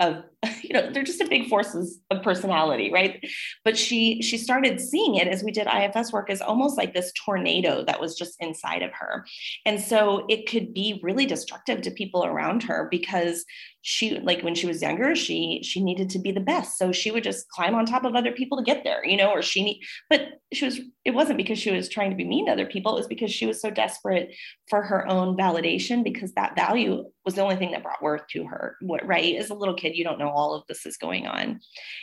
of 0.01 0.25
you 0.63 0.73
know 0.73 0.91
they're 0.93 1.03
just 1.03 1.21
a 1.21 1.29
big 1.29 1.49
forces 1.49 2.01
of 2.11 2.23
personality 2.23 2.91
right? 2.93 3.25
But 3.65 3.77
she 3.77 4.23
she 4.23 4.39
started 4.39 4.81
seeing 4.81 5.17
it 5.17 5.29
as 5.29 5.43
we 5.43 5.53
did 5.53 5.67
ifs 5.67 6.13
work 6.13 6.31
as 6.31 6.41
almost 6.41 6.77
like 6.77 6.95
this 6.95 7.13
tornado 7.25 7.85
that 7.85 8.01
was 8.01 8.17
just 8.17 8.37
inside 8.41 8.83
of 8.83 8.93
her. 8.93 9.25
And 9.67 9.81
so 9.81 10.25
it 10.29 10.49
could 10.49 10.73
be 10.73 11.01
really 11.03 11.27
destructive 11.27 11.83
to 11.83 11.91
people 11.91 12.25
around 12.25 12.63
her 12.65 12.89
because 12.91 13.45
she 13.91 14.21
like 14.21 14.43
when 14.43 14.55
she 14.55 14.67
was 14.67 14.83
younger 14.83 15.17
she 15.17 15.63
she 15.65 15.83
needed 15.83 16.11
to 16.11 16.19
be 16.19 16.31
the 16.31 16.41
best. 16.41 16.77
So 16.77 16.93
she 16.93 17.11
would 17.11 17.25
just 17.25 17.49
climb 17.49 17.75
on 17.75 17.87
top 17.87 18.05
of 18.05 18.15
other 18.15 18.33
people 18.33 18.59
to 18.59 18.63
get 18.63 18.85
there 18.85 19.03
you 19.05 19.17
know 19.17 19.31
or 19.31 19.41
she 19.41 19.65
need 19.65 19.81
but 20.11 20.41
she 20.53 20.67
was 20.67 20.81
it 21.07 21.13
wasn't 21.13 21.39
because 21.39 21.59
she 21.59 21.71
was 21.71 21.89
trying 21.89 22.11
to 22.11 22.17
be 22.17 22.27
mean 22.27 22.47
to 22.47 22.53
other 22.53 22.67
people. 22.67 22.93
It 22.93 22.99
was 22.99 23.07
because 23.07 23.33
she 23.33 23.47
was 23.47 23.63
so 23.63 23.71
desperate 23.71 24.35
for 24.69 24.83
her 24.83 25.09
own 25.09 25.39
validation 25.39 26.05
because 26.05 26.33
that 26.33 26.55
value 26.55 27.05
was 27.25 27.35
the 27.35 27.41
only 27.41 27.57
thing 27.57 27.71
that 27.71 27.83
brought 27.83 28.03
worth 28.03 28.27
to 28.33 28.45
her 28.45 28.77
what 28.83 29.07
right? 29.07 29.37
As 29.37 29.49
a 29.49 29.55
little 29.55 29.75
kid 29.75 29.97
you 29.97 30.05
don't 30.05 30.19
know 30.19 30.29
all 30.29 30.55
of 30.55 30.65
this 30.69 30.85
is 30.85 30.99
going 30.99 31.27
on. 31.27 31.59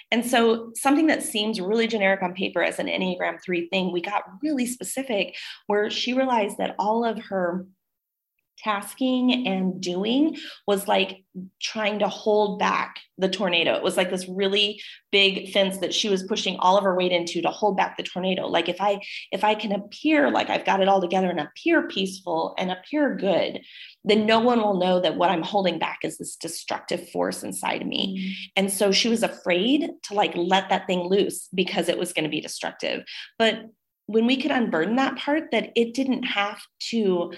And 0.10 0.26
so 0.26 0.71
something 0.76 1.06
that 1.08 1.21
seems 1.21 1.62
really 1.62 1.86
generic 1.86 2.24
on 2.24 2.34
paper 2.34 2.63
as 2.63 2.80
an 2.80 2.88
enneagram 2.88 3.39
3 3.43 3.69
thing 3.69 3.93
we 3.93 4.02
got 4.02 4.24
really 4.41 4.65
specific 4.65 5.36
where 5.67 5.91
she 5.91 6.13
realized 6.13 6.58
that 6.58 6.76
all 6.80 7.06
of 7.06 7.19
her 7.26 7.67
tasking 8.58 9.48
and 9.48 9.82
doing 9.82 10.38
was 10.68 10.88
like 10.88 11.24
trying 11.62 12.00
to 12.00 12.08
hold 12.08 12.60
back 12.60 13.00
the 13.18 13.30
tornado. 13.30 13.74
It 13.76 13.84
was 13.84 13.98
like 13.98 14.10
this 14.10 14.28
really 14.28 14.82
big 15.12 15.52
fence 15.52 15.78
that 15.80 15.94
she 15.94 16.10
was 16.10 16.24
pushing 16.24 16.58
all 16.58 16.78
of 16.78 16.84
her 16.84 16.96
weight 16.96 17.12
into 17.12 17.41
to 17.41 17.50
hold 17.50 17.78
back 17.78 17.98
the 17.98 18.04
tornado. 18.04 18.48
Like 18.48 18.70
if 18.70 18.82
I 18.82 19.00
if 19.32 19.44
I 19.44 19.56
can 19.56 19.72
appear 19.72 20.32
like 20.32 20.50
I've 20.50 20.65
got 20.65 20.82
it 20.82 20.88
all 20.88 21.02
together 21.02 21.30
and 21.30 21.39
appear 21.39 21.88
peaceful 21.88 22.56
and 22.58 22.72
appear 22.72 23.15
good, 23.15 23.62
then 24.04 24.26
no 24.26 24.39
one 24.39 24.62
will 24.62 24.78
know 24.78 25.00
that 25.00 25.18
what 25.18 25.30
I'm 25.30 25.44
holding 25.44 25.80
back 25.80 26.00
is 26.04 26.18
this 26.18 26.36
destructive 26.36 27.10
force 27.10 27.44
inside 27.44 27.82
of 27.82 27.88
me. 27.88 28.18
Mm-hmm. 28.18 28.52
And 28.58 28.72
so 28.72 28.91
she 28.91 29.10
was 29.10 29.24
afraid 29.24 29.89
to 30.04 30.13
like 30.13 30.36
let 30.36 30.70
that 30.70 30.88
thing 30.88 31.08
loose 31.08 31.48
because 31.54 31.89
it 31.89 31.98
was 31.98 32.13
going 32.13 32.24
to 32.24 32.30
be 32.30 32.41
destructive. 32.41 33.04
But 33.38 33.65
when 34.08 34.28
we 34.28 34.38
could 34.38 34.52
unburden 34.52 34.98
that 34.98 35.18
part 35.18 35.52
that 35.52 35.72
it 35.76 35.94
didn't 35.94 36.24
have 36.24 36.62
to 36.80 37.34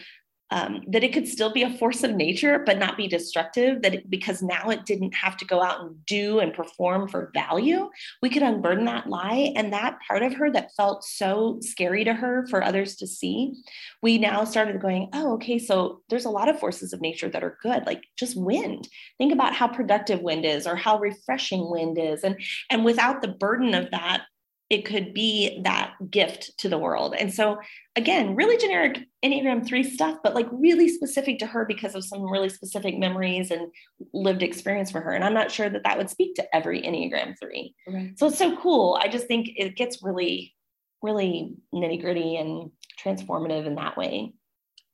um, 0.49 0.81
that 0.87 1.03
it 1.03 1.13
could 1.13 1.27
still 1.27 1.51
be 1.51 1.63
a 1.63 1.77
force 1.77 2.03
of 2.03 2.15
nature, 2.15 2.59
but 2.65 2.79
not 2.79 2.97
be 2.97 3.07
destructive. 3.07 3.81
That 3.81 3.95
it, 3.95 4.09
because 4.09 4.41
now 4.41 4.69
it 4.69 4.85
didn't 4.85 5.13
have 5.13 5.37
to 5.37 5.45
go 5.45 5.61
out 5.61 5.81
and 5.81 6.05
do 6.05 6.39
and 6.39 6.53
perform 6.53 7.07
for 7.07 7.31
value, 7.33 7.89
we 8.21 8.29
could 8.29 8.43
unburden 8.43 8.85
that 8.85 9.07
lie. 9.07 9.53
And 9.55 9.73
that 9.73 9.99
part 10.07 10.23
of 10.23 10.33
her 10.35 10.51
that 10.51 10.73
felt 10.75 11.03
so 11.03 11.57
scary 11.61 12.03
to 12.05 12.13
her 12.13 12.47
for 12.47 12.63
others 12.63 12.95
to 12.97 13.07
see, 13.07 13.53
we 14.01 14.17
now 14.17 14.43
started 14.43 14.81
going, 14.81 15.09
oh, 15.13 15.33
okay, 15.33 15.59
so 15.59 16.01
there's 16.09 16.25
a 16.25 16.29
lot 16.29 16.49
of 16.49 16.59
forces 16.59 16.93
of 16.93 17.01
nature 17.01 17.29
that 17.29 17.43
are 17.43 17.57
good, 17.61 17.85
like 17.85 18.03
just 18.17 18.37
wind. 18.37 18.87
Think 19.17 19.33
about 19.33 19.53
how 19.53 19.67
productive 19.67 20.21
wind 20.21 20.45
is 20.45 20.65
or 20.65 20.75
how 20.75 20.99
refreshing 20.99 21.69
wind 21.69 21.97
is. 21.99 22.23
And, 22.23 22.39
and 22.69 22.85
without 22.85 23.21
the 23.21 23.27
burden 23.27 23.73
of 23.73 23.91
that, 23.91 24.23
it 24.69 24.83
could 24.83 25.13
be 25.13 25.61
that 25.63 25.93
gift 26.11 26.51
to 26.59 26.67
the 26.67 26.77
world. 26.77 27.15
And 27.17 27.33
so, 27.33 27.57
again, 27.95 28.35
really 28.35 28.57
generic 28.57 28.99
Enneagram 29.23 29.65
3 29.65 29.83
stuff, 29.83 30.17
but 30.23 30.35
like 30.35 30.47
really 30.51 30.89
specific 30.89 31.39
to 31.39 31.45
her 31.45 31.65
because 31.65 31.95
of 31.95 32.03
some 32.03 32.29
really 32.29 32.49
specific 32.49 32.97
memories 32.97 33.49
and 33.49 33.71
lived 34.13 34.43
experience 34.43 34.91
for 34.91 34.99
her. 34.99 35.11
And 35.11 35.23
I'm 35.23 35.33
not 35.33 35.51
sure 35.51 35.69
that 35.69 35.83
that 35.85 35.97
would 35.97 36.09
speak 36.09 36.35
to 36.35 36.55
every 36.55 36.81
Enneagram 36.81 37.35
3. 37.39 37.75
Right. 37.87 38.19
So 38.19 38.27
it's 38.27 38.37
so 38.37 38.57
cool. 38.57 38.99
I 39.01 39.07
just 39.07 39.27
think 39.27 39.51
it 39.55 39.77
gets 39.77 40.03
really, 40.03 40.53
really 41.01 41.55
nitty 41.73 42.01
gritty 42.01 42.35
and 42.35 42.71
transformative 43.01 43.65
in 43.67 43.75
that 43.75 43.95
way. 43.95 44.33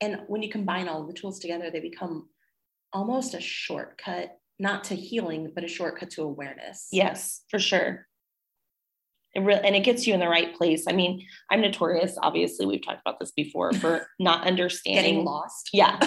And 0.01 0.21
when 0.27 0.43
you 0.43 0.49
combine 0.49 0.87
all 0.87 1.07
the 1.07 1.13
tools 1.13 1.39
together, 1.39 1.71
they 1.71 1.79
become 1.79 2.29
almost 2.91 3.33
a 3.33 3.41
shortcut, 3.41 4.37
not 4.59 4.83
to 4.85 4.95
healing, 4.95 5.51
but 5.55 5.63
a 5.63 5.67
shortcut 5.67 6.11
to 6.11 6.21
awareness. 6.21 6.89
Yes, 6.91 7.41
for 7.49 7.57
sure 7.57 8.05
it 9.35 9.39
re- 9.39 9.61
and 9.63 9.75
it 9.75 9.81
gets 9.83 10.05
you 10.05 10.13
in 10.13 10.19
the 10.19 10.27
right 10.27 10.55
place. 10.55 10.85
I 10.87 10.93
mean, 10.93 11.25
I'm 11.49 11.61
notorious, 11.61 12.17
obviously, 12.21 12.65
we've 12.65 12.85
talked 12.85 13.01
about 13.05 13.19
this 13.19 13.31
before, 13.31 13.73
for 13.73 14.07
not 14.19 14.45
understanding. 14.45 15.03
Getting 15.03 15.25
lost. 15.25 15.69
Yeah. 15.73 15.99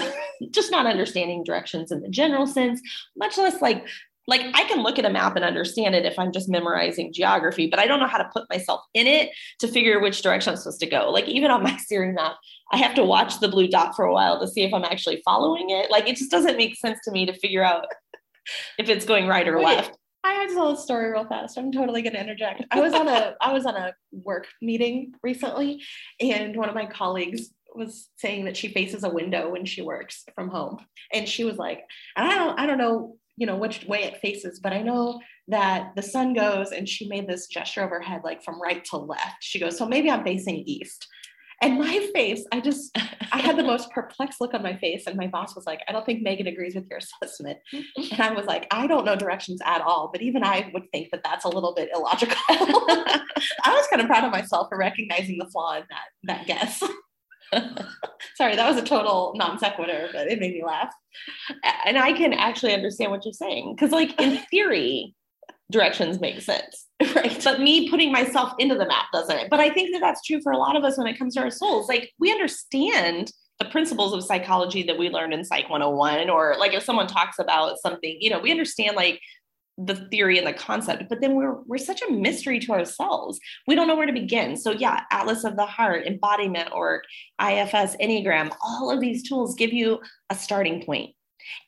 just 0.50 0.70
not 0.70 0.86
understanding 0.86 1.44
directions 1.44 1.90
in 1.90 2.02
the 2.02 2.08
general 2.08 2.46
sense, 2.46 2.80
much 3.16 3.36
less 3.36 3.60
like, 3.60 3.86
like 4.28 4.42
I 4.54 4.64
can 4.64 4.82
look 4.82 4.98
at 4.98 5.04
a 5.04 5.10
map 5.10 5.36
and 5.36 5.44
understand 5.44 5.94
it 5.94 6.04
if 6.04 6.18
I'm 6.18 6.32
just 6.32 6.48
memorizing 6.48 7.12
geography, 7.12 7.68
but 7.68 7.78
I 7.78 7.86
don't 7.86 8.00
know 8.00 8.08
how 8.08 8.18
to 8.18 8.28
put 8.32 8.50
myself 8.50 8.80
in 8.92 9.06
it 9.06 9.30
to 9.60 9.68
figure 9.68 10.00
which 10.00 10.22
direction 10.22 10.50
I'm 10.50 10.56
supposed 10.56 10.80
to 10.80 10.86
go. 10.86 11.10
Like 11.10 11.28
even 11.28 11.50
on 11.50 11.62
my 11.62 11.76
steering 11.78 12.14
map, 12.14 12.34
I 12.72 12.78
have 12.78 12.94
to 12.94 13.04
watch 13.04 13.38
the 13.38 13.48
blue 13.48 13.68
dot 13.68 13.94
for 13.94 14.04
a 14.04 14.12
while 14.12 14.40
to 14.40 14.48
see 14.48 14.62
if 14.62 14.74
I'm 14.74 14.84
actually 14.84 15.22
following 15.24 15.70
it. 15.70 15.90
Like 15.90 16.08
it 16.08 16.16
just 16.16 16.30
doesn't 16.30 16.56
make 16.56 16.76
sense 16.76 16.98
to 17.04 17.12
me 17.12 17.26
to 17.26 17.32
figure 17.34 17.62
out 17.62 17.86
if 18.78 18.88
it's 18.88 19.04
going 19.04 19.28
right 19.28 19.46
or 19.46 19.58
Wait, 19.58 19.64
left. 19.64 19.96
I 20.26 20.32
had 20.32 20.48
to 20.48 20.54
tell 20.54 20.72
a 20.72 20.76
story 20.76 21.12
real 21.12 21.24
fast. 21.24 21.56
I'm 21.56 21.70
totally 21.70 22.02
going 22.02 22.14
to 22.14 22.20
interject. 22.20 22.64
I 22.72 22.80
was 22.80 22.92
on 22.94 23.06
a 23.06 23.36
I 23.40 23.52
was 23.52 23.64
on 23.64 23.76
a 23.76 23.94
work 24.10 24.48
meeting 24.60 25.14
recently, 25.22 25.82
and 26.20 26.56
one 26.56 26.68
of 26.68 26.74
my 26.74 26.86
colleagues 26.86 27.50
was 27.74 28.08
saying 28.16 28.46
that 28.46 28.56
she 28.56 28.68
faces 28.68 29.04
a 29.04 29.10
window 29.10 29.50
when 29.50 29.64
she 29.64 29.82
works 29.82 30.24
from 30.34 30.48
home, 30.48 30.78
and 31.12 31.28
she 31.28 31.44
was 31.44 31.58
like, 31.58 31.84
"I 32.16 32.34
don't 32.34 32.58
I 32.58 32.66
don't 32.66 32.78
know 32.78 33.16
you 33.36 33.46
know 33.46 33.56
which 33.56 33.84
way 33.84 34.02
it 34.02 34.20
faces, 34.20 34.58
but 34.58 34.72
I 34.72 34.82
know 34.82 35.20
that 35.46 35.92
the 35.94 36.02
sun 36.02 36.34
goes." 36.34 36.72
And 36.72 36.88
she 36.88 37.08
made 37.08 37.28
this 37.28 37.46
gesture 37.46 37.82
of 37.82 37.90
her 37.90 38.00
head 38.00 38.22
like 38.24 38.42
from 38.42 38.60
right 38.60 38.84
to 38.86 38.96
left. 38.96 39.42
She 39.42 39.60
goes, 39.60 39.78
"So 39.78 39.86
maybe 39.86 40.10
I'm 40.10 40.24
facing 40.24 40.64
east." 40.66 41.06
And 41.62 41.79
my 41.79 42.11
face, 42.14 42.45
I 42.53 42.61
just, 42.61 42.97
I 43.33 43.38
had 43.38 43.57
the 43.57 43.64
most 43.64 43.90
perplexed 43.90 44.40
look 44.40 44.53
on 44.53 44.62
my 44.62 44.77
face. 44.77 45.07
And 45.07 45.16
my 45.16 45.27
boss 45.27 45.57
was 45.57 45.66
like, 45.66 45.81
I 45.88 45.92
don't 45.92 46.05
think 46.05 46.23
Megan 46.23 46.47
agrees 46.47 46.75
with 46.75 46.87
your 46.90 46.99
assessment. 46.99 47.59
And 47.73 48.21
I 48.21 48.33
was 48.33 48.47
like, 48.47 48.66
I 48.71 48.87
don't 48.87 49.07
know 49.07 49.16
directions 49.16 49.61
at 49.64 49.81
all. 49.81 50.11
But 50.12 50.23
even 50.23 50.45
I 50.45 50.71
would 50.75 50.90
think 50.92 51.11
that 51.12 51.23
that's 51.25 51.45
a 51.45 51.49
little 51.49 51.75
bit 51.75 51.88
illogical. 51.95 52.37
I 52.51 53.23
was 53.66 53.87
kind 53.88 54.03
of 54.03 54.09
proud 54.09 54.25
of 54.25 54.33
myself 54.33 54.69
for 54.69 54.79
recognizing 54.79 55.38
the 55.38 55.47
flaw 55.47 55.77
in 55.77 55.85
that, 55.88 56.07
that 56.25 56.47
guess. 56.47 56.83
Sorry, 58.37 58.57
that 58.57 58.69
was 58.69 58.77
a 58.77 58.85
total 58.85 59.33
non 59.37 59.59
sequitur, 59.59 60.09
but 60.12 60.27
it 60.29 60.38
made 60.38 60.53
me 60.53 60.64
laugh. 60.64 60.92
And 61.87 61.97
I 61.97 62.12
can 62.12 62.35
actually 62.35 62.75
understand 62.75 63.11
what 63.11 63.25
you're 63.25 63.33
saying. 63.33 63.75
Because, 63.75 63.92
like, 63.92 64.21
in 64.21 64.38
theory, 64.51 65.14
directions 65.70 66.20
make 66.20 66.40
sense. 66.40 66.85
Right. 67.14 67.40
But 67.44 67.61
me 67.61 67.90
putting 67.90 68.11
myself 68.11 68.55
into 68.59 68.74
the 68.74 68.87
map 68.87 69.07
doesn't. 69.12 69.50
But 69.50 69.61
I 69.61 69.68
think 69.68 69.92
that 69.92 70.00
that's 70.00 70.22
true 70.22 70.40
for 70.42 70.52
a 70.52 70.57
lot 70.57 70.76
of 70.76 70.85
us 70.85 70.96
when 70.96 71.07
it 71.07 71.18
comes 71.18 71.35
to 71.35 71.40
our 71.40 71.50
souls. 71.50 71.88
Like 71.88 72.11
we 72.18 72.33
understand 72.33 73.33
the 73.59 73.66
principles 73.66 74.14
of 74.14 74.24
psychology 74.24 74.83
that 74.85 74.98
we 74.98 75.11
learned 75.11 75.35
in 75.35 75.44
Psych 75.44 75.68
101, 75.68 76.31
or 76.31 76.57
like 76.59 76.72
if 76.72 76.83
someone 76.83 77.07
talks 77.07 77.38
about 77.38 77.79
something, 77.81 78.16
you 78.18 78.31
know, 78.31 78.38
we 78.38 78.50
understand 78.50 78.96
like 78.96 79.20
the 79.79 79.94
theory 80.11 80.38
and 80.38 80.46
the 80.46 80.52
concept, 80.55 81.05
but 81.09 81.20
then 81.20 81.35
we're 81.35 81.61
we're 81.66 81.79
such 81.79 82.00
a 82.02 82.11
mystery 82.11 82.59
to 82.61 82.72
ourselves. 82.72 83.38
We 83.66 83.74
don't 83.74 83.87
know 83.87 83.96
where 83.96 84.07
to 84.07 84.12
begin. 84.12 84.57
So 84.57 84.70
yeah, 84.70 85.02
Atlas 85.11 85.44
of 85.44 85.57
the 85.57 85.66
Heart, 85.66 86.07
embodiment 86.07 86.70
or 86.72 87.02
IFS, 87.40 87.96
Enneagram, 87.96 88.55
all 88.62 88.90
of 88.90 89.00
these 89.00 89.29
tools 89.29 89.55
give 89.55 89.72
you 89.72 90.00
a 90.31 90.35
starting 90.35 90.83
point. 90.83 91.14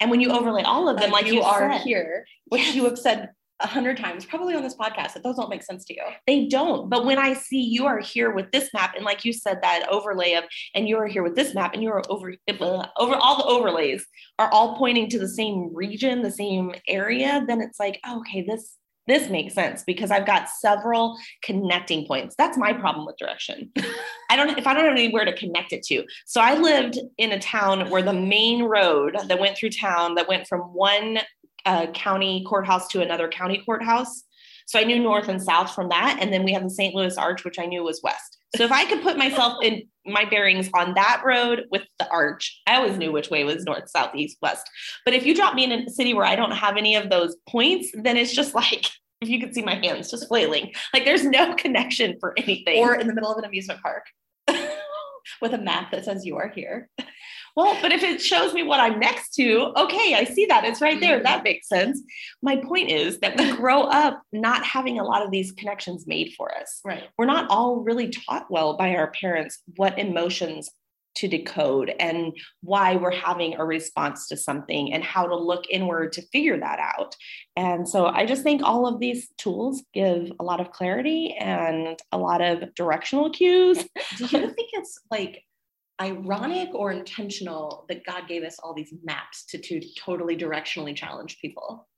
And 0.01 0.11
when 0.11 0.21
you 0.21 0.31
overlay 0.31 0.63
all 0.63 0.89
of 0.89 0.99
them, 0.99 1.11
like, 1.11 1.25
like 1.25 1.33
you, 1.33 1.41
you, 1.41 1.43
are 1.43 1.73
said, 1.73 1.83
here, 1.83 2.27
which 2.47 2.63
yes. 2.63 2.75
you 2.75 2.85
have 2.85 2.99
said 2.99 3.31
a 3.61 3.67
hundred 3.67 3.97
times, 3.97 4.25
probably 4.25 4.55
on 4.55 4.63
this 4.63 4.77
podcast, 4.77 5.15
that 5.15 5.23
those 5.23 5.37
don't 5.37 5.51
make 5.51 5.63
sense 5.63 5.85
to 5.87 5.95
you. 5.95 6.03
They 6.27 6.47
don't. 6.47 6.89
But 6.89 7.05
when 7.05 7.19
I 7.19 7.33
see 7.35 7.61
you 7.61 7.87
are 7.87 7.99
here 7.99 8.31
with 8.31 8.51
this 8.53 8.71
map, 8.73 8.95
and 8.95 9.05
like 9.05 9.25
you 9.25 9.33
said, 9.33 9.59
that 9.63 9.89
overlay 9.91 10.35
of, 10.35 10.45
and 10.75 10.89
you 10.89 10.97
are 10.99 11.07
here 11.07 11.23
with 11.23 11.35
this 11.35 11.55
map, 11.55 11.75
and 11.75 11.83
you 11.83 11.91
are 11.91 12.03
over, 12.09 12.35
over 12.49 13.15
all 13.17 13.37
the 13.37 13.45
overlays 13.45 14.07
are 14.39 14.51
all 14.53 14.77
pointing 14.77 15.09
to 15.11 15.19
the 15.19 15.29
same 15.29 15.71
region, 15.75 16.23
the 16.23 16.31
same 16.31 16.73
area, 16.87 17.45
then 17.47 17.61
it's 17.61 17.81
like, 17.81 18.01
oh, 18.07 18.21
okay, 18.21 18.45
this 18.47 18.79
this 19.09 19.31
makes 19.31 19.55
sense 19.55 19.83
because 19.85 20.11
I've 20.11 20.27
got 20.27 20.51
several 20.51 21.19
connecting 21.43 22.07
points. 22.07 22.35
That's 22.37 22.59
my 22.59 22.75
problem 22.75 23.07
with 23.07 23.17
direction. 23.17 23.73
I 24.31 24.37
don't 24.37 24.57
if 24.57 24.67
I 24.67 24.75
don't 24.75 24.85
have 24.85 24.93
anywhere 24.93 25.25
to 25.25 25.33
connect 25.33 25.73
it 25.73 25.83
to. 25.85 26.05
So 26.27 26.43
I 26.43 26.55
lived 26.55 26.99
in 27.17 27.33
a 27.33 27.41
town 27.41 27.89
where 27.91 28.03
the 28.03 28.13
main 28.13 28.65
road 28.65 29.17
that 29.27 29.41
went 29.41 29.57
through 29.57 29.71
town 29.71 30.15
that 30.17 30.29
went 30.29 30.47
from 30.47 30.61
one 30.61 31.21
a 31.67 31.89
county 31.89 32.45
courthouse 32.45 32.89
to 32.89 33.03
another 33.03 33.29
county 33.29 33.63
courthouse. 33.65 34.25
So 34.67 34.79
I 34.79 34.85
knew 34.85 34.99
north 34.99 35.29
and 35.29 35.43
south 35.43 35.75
from 35.75 35.89
that. 35.89 36.19
And 36.21 36.33
then 36.33 36.45
we 36.45 36.53
had 36.53 36.65
the 36.65 36.71
St. 36.71 36.95
Louis 36.95 37.17
Arch, 37.17 37.45
which 37.45 37.59
I 37.59 37.65
knew 37.65 37.83
was 37.83 38.03
west. 38.03 38.39
So 38.57 38.65
if 38.65 38.73
I 38.73 38.85
could 38.87 39.03
put 39.03 39.19
myself 39.19 39.63
in 39.63 39.83
my 40.07 40.25
bearings 40.25 40.71
on 40.75 40.95
that 40.95 41.23
road 41.25 41.65
with 41.71 41.83
the 41.99 42.09
arch, 42.11 42.61
I 42.67 42.77
always 42.77 42.97
knew 42.97 43.13
which 43.13 43.31
way 43.31 43.45
was 43.45 43.65
north, 43.65 43.91
south, 43.91 44.15
east, 44.15 44.39
west. 44.41 44.69
But 45.05 45.15
if 45.15 45.27
you 45.27 45.35
drop 45.35 45.55
me 45.55 45.65
in 45.65 45.73
a 45.73 45.91
city 45.91 46.15
where 46.15 46.25
I 46.25 46.37
don't 46.37 46.53
have 46.53 46.77
any 46.77 46.97
of 46.97 47.11
those 47.11 47.37
points, 47.49 47.91
then 47.95 48.17
it's 48.17 48.35
just 48.35 48.55
like 48.55 48.87
if 49.21 49.29
you 49.29 49.41
could 49.41 49.55
see 49.55 49.63
my 49.63 49.75
hands 49.75 50.11
just 50.11 50.29
flailing, 50.29 50.73
like 50.95 51.05
there's 51.05 51.25
no 51.25 51.55
connection 51.59 52.17
for 52.21 52.35
anything. 52.39 52.79
Or 52.79 52.95
in 52.95 53.07
the 53.07 53.15
middle 53.15 53.33
of 53.33 53.39
an 53.39 53.45
amusement 53.45 53.81
park 53.83 54.05
with 55.43 55.53
a 55.53 55.59
map 55.59 55.91
that 55.93 56.05
says 56.05 56.25
you 56.25 56.37
are 56.37 56.49
here. 56.49 56.89
Well, 57.59 57.77
but 57.83 57.91
if 57.91 58.05
it 58.05 58.23
shows 58.23 58.55
me 58.55 58.63
what 58.63 58.79
I'm 58.79 59.01
next 59.01 59.35
to, 59.35 59.73
okay, 59.77 60.15
I 60.15 60.23
see 60.23 60.47
that. 60.47 60.65
It's 60.65 60.81
right 60.81 61.01
there. 61.01 61.17
Mm-hmm. 61.17 61.25
That 61.25 61.43
makes 61.43 61.69
sense. 61.69 62.01
My 62.41 62.55
point 62.55 62.89
is 62.89 63.19
that 63.19 63.37
we 63.37 63.51
grow 63.57 63.81
up 63.81 64.23
not 64.33 64.65
having 64.65 65.01
a 65.01 65.05
lot 65.05 65.25
of 65.25 65.33
these 65.33 65.51
connections 65.51 66.07
made 66.07 66.35
for 66.37 66.57
us. 66.57 66.81
Right. 66.85 67.03
We're 67.19 67.27
not 67.27 67.51
all 67.51 67.81
really 67.81 68.11
taught 68.11 68.49
well 68.49 68.77
by 68.77 68.95
our 68.95 69.11
parents 69.11 69.61
what 69.75 69.99
emotions 69.99 70.71
to 71.17 71.27
decode 71.27 71.93
and 71.99 72.33
why 72.61 72.95
we're 72.95 73.11
having 73.11 73.57
a 73.57 73.65
response 73.65 74.29
to 74.29 74.37
something 74.37 74.93
and 74.93 75.03
how 75.03 75.27
to 75.27 75.35
look 75.35 75.65
inward 75.69 76.13
to 76.13 76.23
figure 76.29 76.61
that 76.61 76.79
out. 76.79 77.17
And 77.57 77.89
so 77.89 78.07
I 78.07 78.25
just 78.25 78.45
think 78.45 78.63
all 78.63 78.87
of 78.87 79.01
these 79.01 79.31
tools 79.37 79.83
give 79.93 80.31
a 80.39 80.45
lot 80.45 80.61
of 80.61 80.71
clarity 80.71 81.35
and 81.37 81.99
a 82.13 82.19
lot 82.19 82.41
of 82.41 82.73
directional 82.77 83.31
cues. 83.31 83.79
Do 84.17 84.27
you 84.27 84.51
think 84.51 84.71
it's 84.75 85.01
like 85.11 85.43
ironic 86.01 86.71
or 86.73 86.93
intentional 86.93 87.85
that 87.89 88.05
God 88.05 88.29
gave 88.29 88.45
us 88.45 88.59
all 88.63 88.75
these 88.75 88.93
maps 89.03 89.45
to, 89.47 89.59
to 89.59 89.81
totally 89.99 90.37
directionally 90.37 90.95
challenge 90.95 91.39
people? 91.41 91.89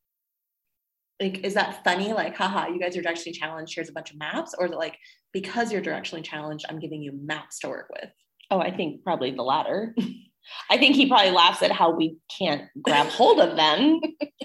Like, 1.21 1.45
is 1.45 1.55
that 1.55 1.85
funny? 1.85 2.13
Like, 2.13 2.37
haha, 2.37 2.69
you 2.69 2.81
guys 2.81 2.97
are 2.97 3.03
directionally 3.03 3.35
challenged. 3.35 3.75
Here's 3.75 3.91
a 3.91 3.93
bunch 3.93 4.11
of 4.11 4.19
maps. 4.19 4.55
Or 4.59 4.67
is 4.67 4.73
it 4.73 4.79
like, 4.79 4.97
because 5.33 5.71
you're 5.71 5.83
directionally 5.83 6.25
challenged, 6.25 6.65
I'm 6.69 6.79
giving 6.79 7.03
you 7.03 7.13
maps 7.13 7.59
to 7.61 7.69
work 7.69 7.89
with? 7.91 8.11
Oh, 8.51 8.59
I 8.59 8.75
think 8.75 9.05
probably 9.05 9.31
the 9.33 9.43
latter. 9.43 9.95
I 10.71 10.79
think 10.79 10.97
he 10.97 11.07
probably 11.07 11.31
laughs 11.31 11.63
at 11.63 11.71
how 11.71 11.91
we 11.91 12.17
can't 12.39 12.63
grab 12.81 13.07
hold 13.09 13.39
of 13.39 13.57
them. 13.57 14.01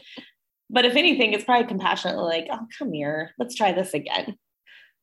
but 0.69 0.85
if 0.85 0.95
anything, 0.95 1.31
it's 1.33 1.45
probably 1.45 1.67
compassionately 1.67 2.23
like, 2.23 2.47
oh, 2.51 2.67
come 2.77 2.91
here, 2.91 3.31
let's 3.39 3.55
try 3.55 3.71
this 3.71 3.93
again. 3.93 4.37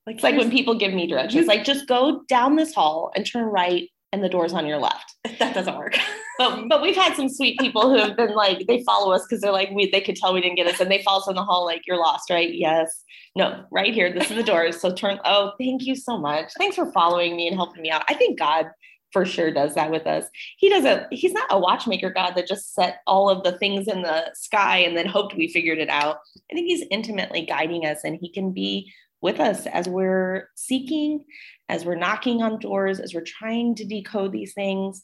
Like, 0.06 0.16
it's 0.16 0.24
like 0.24 0.36
when 0.36 0.50
people 0.50 0.74
give 0.74 0.92
me 0.92 1.06
directions, 1.06 1.46
like 1.46 1.64
just 1.64 1.86
go 1.86 2.22
down 2.28 2.56
this 2.56 2.74
hall 2.74 3.12
and 3.14 3.24
turn 3.24 3.44
right 3.44 3.88
and 4.12 4.22
the 4.22 4.28
door's 4.28 4.52
on 4.52 4.66
your 4.66 4.78
left. 4.78 5.14
That 5.38 5.54
doesn't 5.54 5.76
work. 5.76 5.96
but 6.38 6.68
but 6.68 6.82
we've 6.82 6.94
had 6.94 7.16
some 7.16 7.28
sweet 7.28 7.58
people 7.58 7.90
who 7.90 7.96
have 7.96 8.16
been 8.16 8.34
like, 8.34 8.66
they 8.68 8.84
follow 8.84 9.12
us 9.12 9.22
because 9.22 9.40
they're 9.40 9.52
like, 9.52 9.70
we 9.72 9.90
they 9.90 10.00
could 10.00 10.14
tell 10.14 10.34
we 10.34 10.40
didn't 10.40 10.56
get 10.56 10.66
us. 10.68 10.78
And 10.78 10.90
they 10.90 11.02
follow 11.02 11.20
us 11.20 11.28
in 11.28 11.34
the 11.34 11.42
hall, 11.42 11.64
like, 11.64 11.82
you're 11.86 11.98
lost, 11.98 12.30
right? 12.30 12.52
Yes. 12.52 13.02
No, 13.34 13.64
right 13.72 13.92
here. 13.92 14.12
This 14.12 14.30
is 14.30 14.36
the 14.36 14.42
door. 14.42 14.70
So 14.72 14.92
turn. 14.92 15.18
Oh, 15.24 15.52
thank 15.58 15.82
you 15.82 15.96
so 15.96 16.18
much. 16.18 16.52
Thanks 16.58 16.76
for 16.76 16.92
following 16.92 17.34
me 17.36 17.48
and 17.48 17.56
helping 17.56 17.82
me 17.82 17.90
out. 17.90 18.04
I 18.08 18.14
think 18.14 18.38
God 18.38 18.66
for 19.12 19.24
sure 19.24 19.50
does 19.50 19.74
that 19.74 19.90
with 19.90 20.06
us. 20.06 20.24
He 20.56 20.68
doesn't, 20.68 21.12
he's 21.12 21.32
not 21.32 21.46
a 21.50 21.58
watchmaker 21.58 22.10
God 22.10 22.32
that 22.34 22.46
just 22.46 22.74
set 22.74 23.00
all 23.06 23.28
of 23.28 23.44
the 23.44 23.58
things 23.58 23.86
in 23.86 24.02
the 24.02 24.30
sky 24.34 24.78
and 24.78 24.96
then 24.96 25.06
hoped 25.06 25.36
we 25.36 25.48
figured 25.48 25.78
it 25.78 25.90
out. 25.90 26.18
I 26.50 26.54
think 26.54 26.66
he's 26.66 26.86
intimately 26.90 27.44
guiding 27.44 27.84
us 27.84 27.98
and 28.04 28.16
he 28.20 28.30
can 28.30 28.52
be 28.52 28.90
with 29.22 29.40
us 29.40 29.66
as 29.66 29.88
we're 29.88 30.48
seeking, 30.54 31.24
as 31.68 31.84
we're 31.84 31.94
knocking 31.94 32.42
on 32.42 32.58
doors, 32.58 33.00
as 33.00 33.14
we're 33.14 33.24
trying 33.24 33.74
to 33.76 33.84
decode 33.84 34.32
these 34.32 34.52
things. 34.52 35.00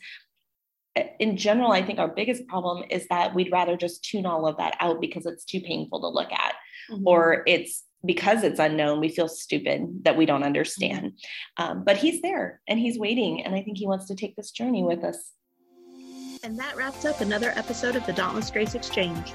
In 1.20 1.36
general, 1.36 1.70
I 1.70 1.82
think 1.82 2.00
our 2.00 2.08
biggest 2.08 2.46
problem 2.48 2.84
is 2.90 3.06
that 3.08 3.34
we'd 3.34 3.52
rather 3.52 3.76
just 3.76 4.04
tune 4.04 4.26
all 4.26 4.46
of 4.46 4.56
that 4.56 4.76
out 4.80 5.00
because 5.00 5.26
it's 5.26 5.44
too 5.44 5.60
painful 5.60 6.00
to 6.00 6.08
look 6.08 6.32
at, 6.32 6.54
mm-hmm. 6.90 7.06
or 7.06 7.44
it's 7.46 7.84
because 8.04 8.42
it's 8.44 8.60
unknown, 8.60 9.00
we 9.00 9.08
feel 9.08 9.28
stupid 9.28 10.04
that 10.04 10.16
we 10.16 10.26
don't 10.26 10.42
understand. 10.42 11.12
Um, 11.56 11.84
but 11.84 11.96
he's 11.96 12.22
there 12.22 12.60
and 12.68 12.78
he's 12.78 12.98
waiting. 12.98 13.44
And 13.44 13.54
I 13.54 13.62
think 13.62 13.78
he 13.78 13.86
wants 13.86 14.06
to 14.06 14.14
take 14.14 14.36
this 14.36 14.50
journey 14.50 14.82
with 14.82 15.04
us. 15.04 15.32
And 16.44 16.58
that 16.58 16.76
wraps 16.76 17.04
up 17.04 17.20
another 17.20 17.52
episode 17.56 17.96
of 17.96 18.06
the 18.06 18.12
Dauntless 18.12 18.50
Grace 18.50 18.74
Exchange. 18.74 19.34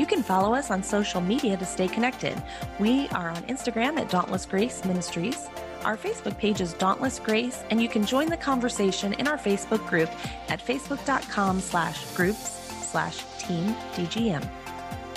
You 0.00 0.06
can 0.06 0.22
follow 0.22 0.54
us 0.54 0.70
on 0.70 0.82
social 0.82 1.20
media 1.20 1.58
to 1.58 1.66
stay 1.66 1.86
connected. 1.86 2.42
We 2.78 3.06
are 3.08 3.28
on 3.28 3.42
Instagram 3.42 3.98
at 3.98 4.08
Dauntless 4.08 4.46
Grace 4.46 4.82
Ministries. 4.86 5.46
Our 5.84 5.94
Facebook 5.94 6.38
page 6.38 6.62
is 6.62 6.72
Dauntless 6.72 7.18
Grace, 7.18 7.64
and 7.68 7.82
you 7.82 7.86
can 7.86 8.06
join 8.06 8.30
the 8.30 8.36
conversation 8.38 9.12
in 9.12 9.28
our 9.28 9.36
Facebook 9.36 9.86
group 9.86 10.08
at 10.48 10.64
facebook.com 10.64 11.60
slash 11.60 12.02
groups 12.14 12.88
slash 12.90 13.18
team 13.40 13.74
DGM. 13.92 14.42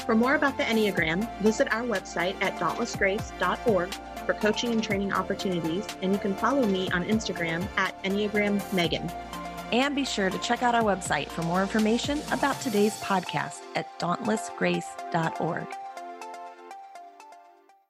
For 0.05 0.15
more 0.15 0.35
about 0.35 0.57
the 0.57 0.63
Enneagram, 0.63 1.31
visit 1.39 1.71
our 1.71 1.83
website 1.83 2.35
at 2.43 2.59
dauntlessgrace.org 2.59 3.93
for 4.25 4.33
coaching 4.33 4.73
and 4.73 4.83
training 4.83 5.13
opportunities, 5.13 5.87
and 6.01 6.11
you 6.11 6.19
can 6.19 6.35
follow 6.35 6.65
me 6.65 6.91
on 6.91 7.05
Instagram 7.05 7.65
at 7.77 7.95
Enneagram 8.03 8.61
Megan. 8.73 9.09
And 9.71 9.95
be 9.95 10.05
sure 10.05 10.29
to 10.29 10.37
check 10.39 10.61
out 10.61 10.75
our 10.75 10.83
website 10.83 11.29
for 11.29 11.41
more 11.43 11.61
information 11.61 12.21
about 12.31 12.59
today's 12.61 12.99
podcast 13.01 13.61
at 13.75 13.87
dauntlessgrace.org. 13.99 15.67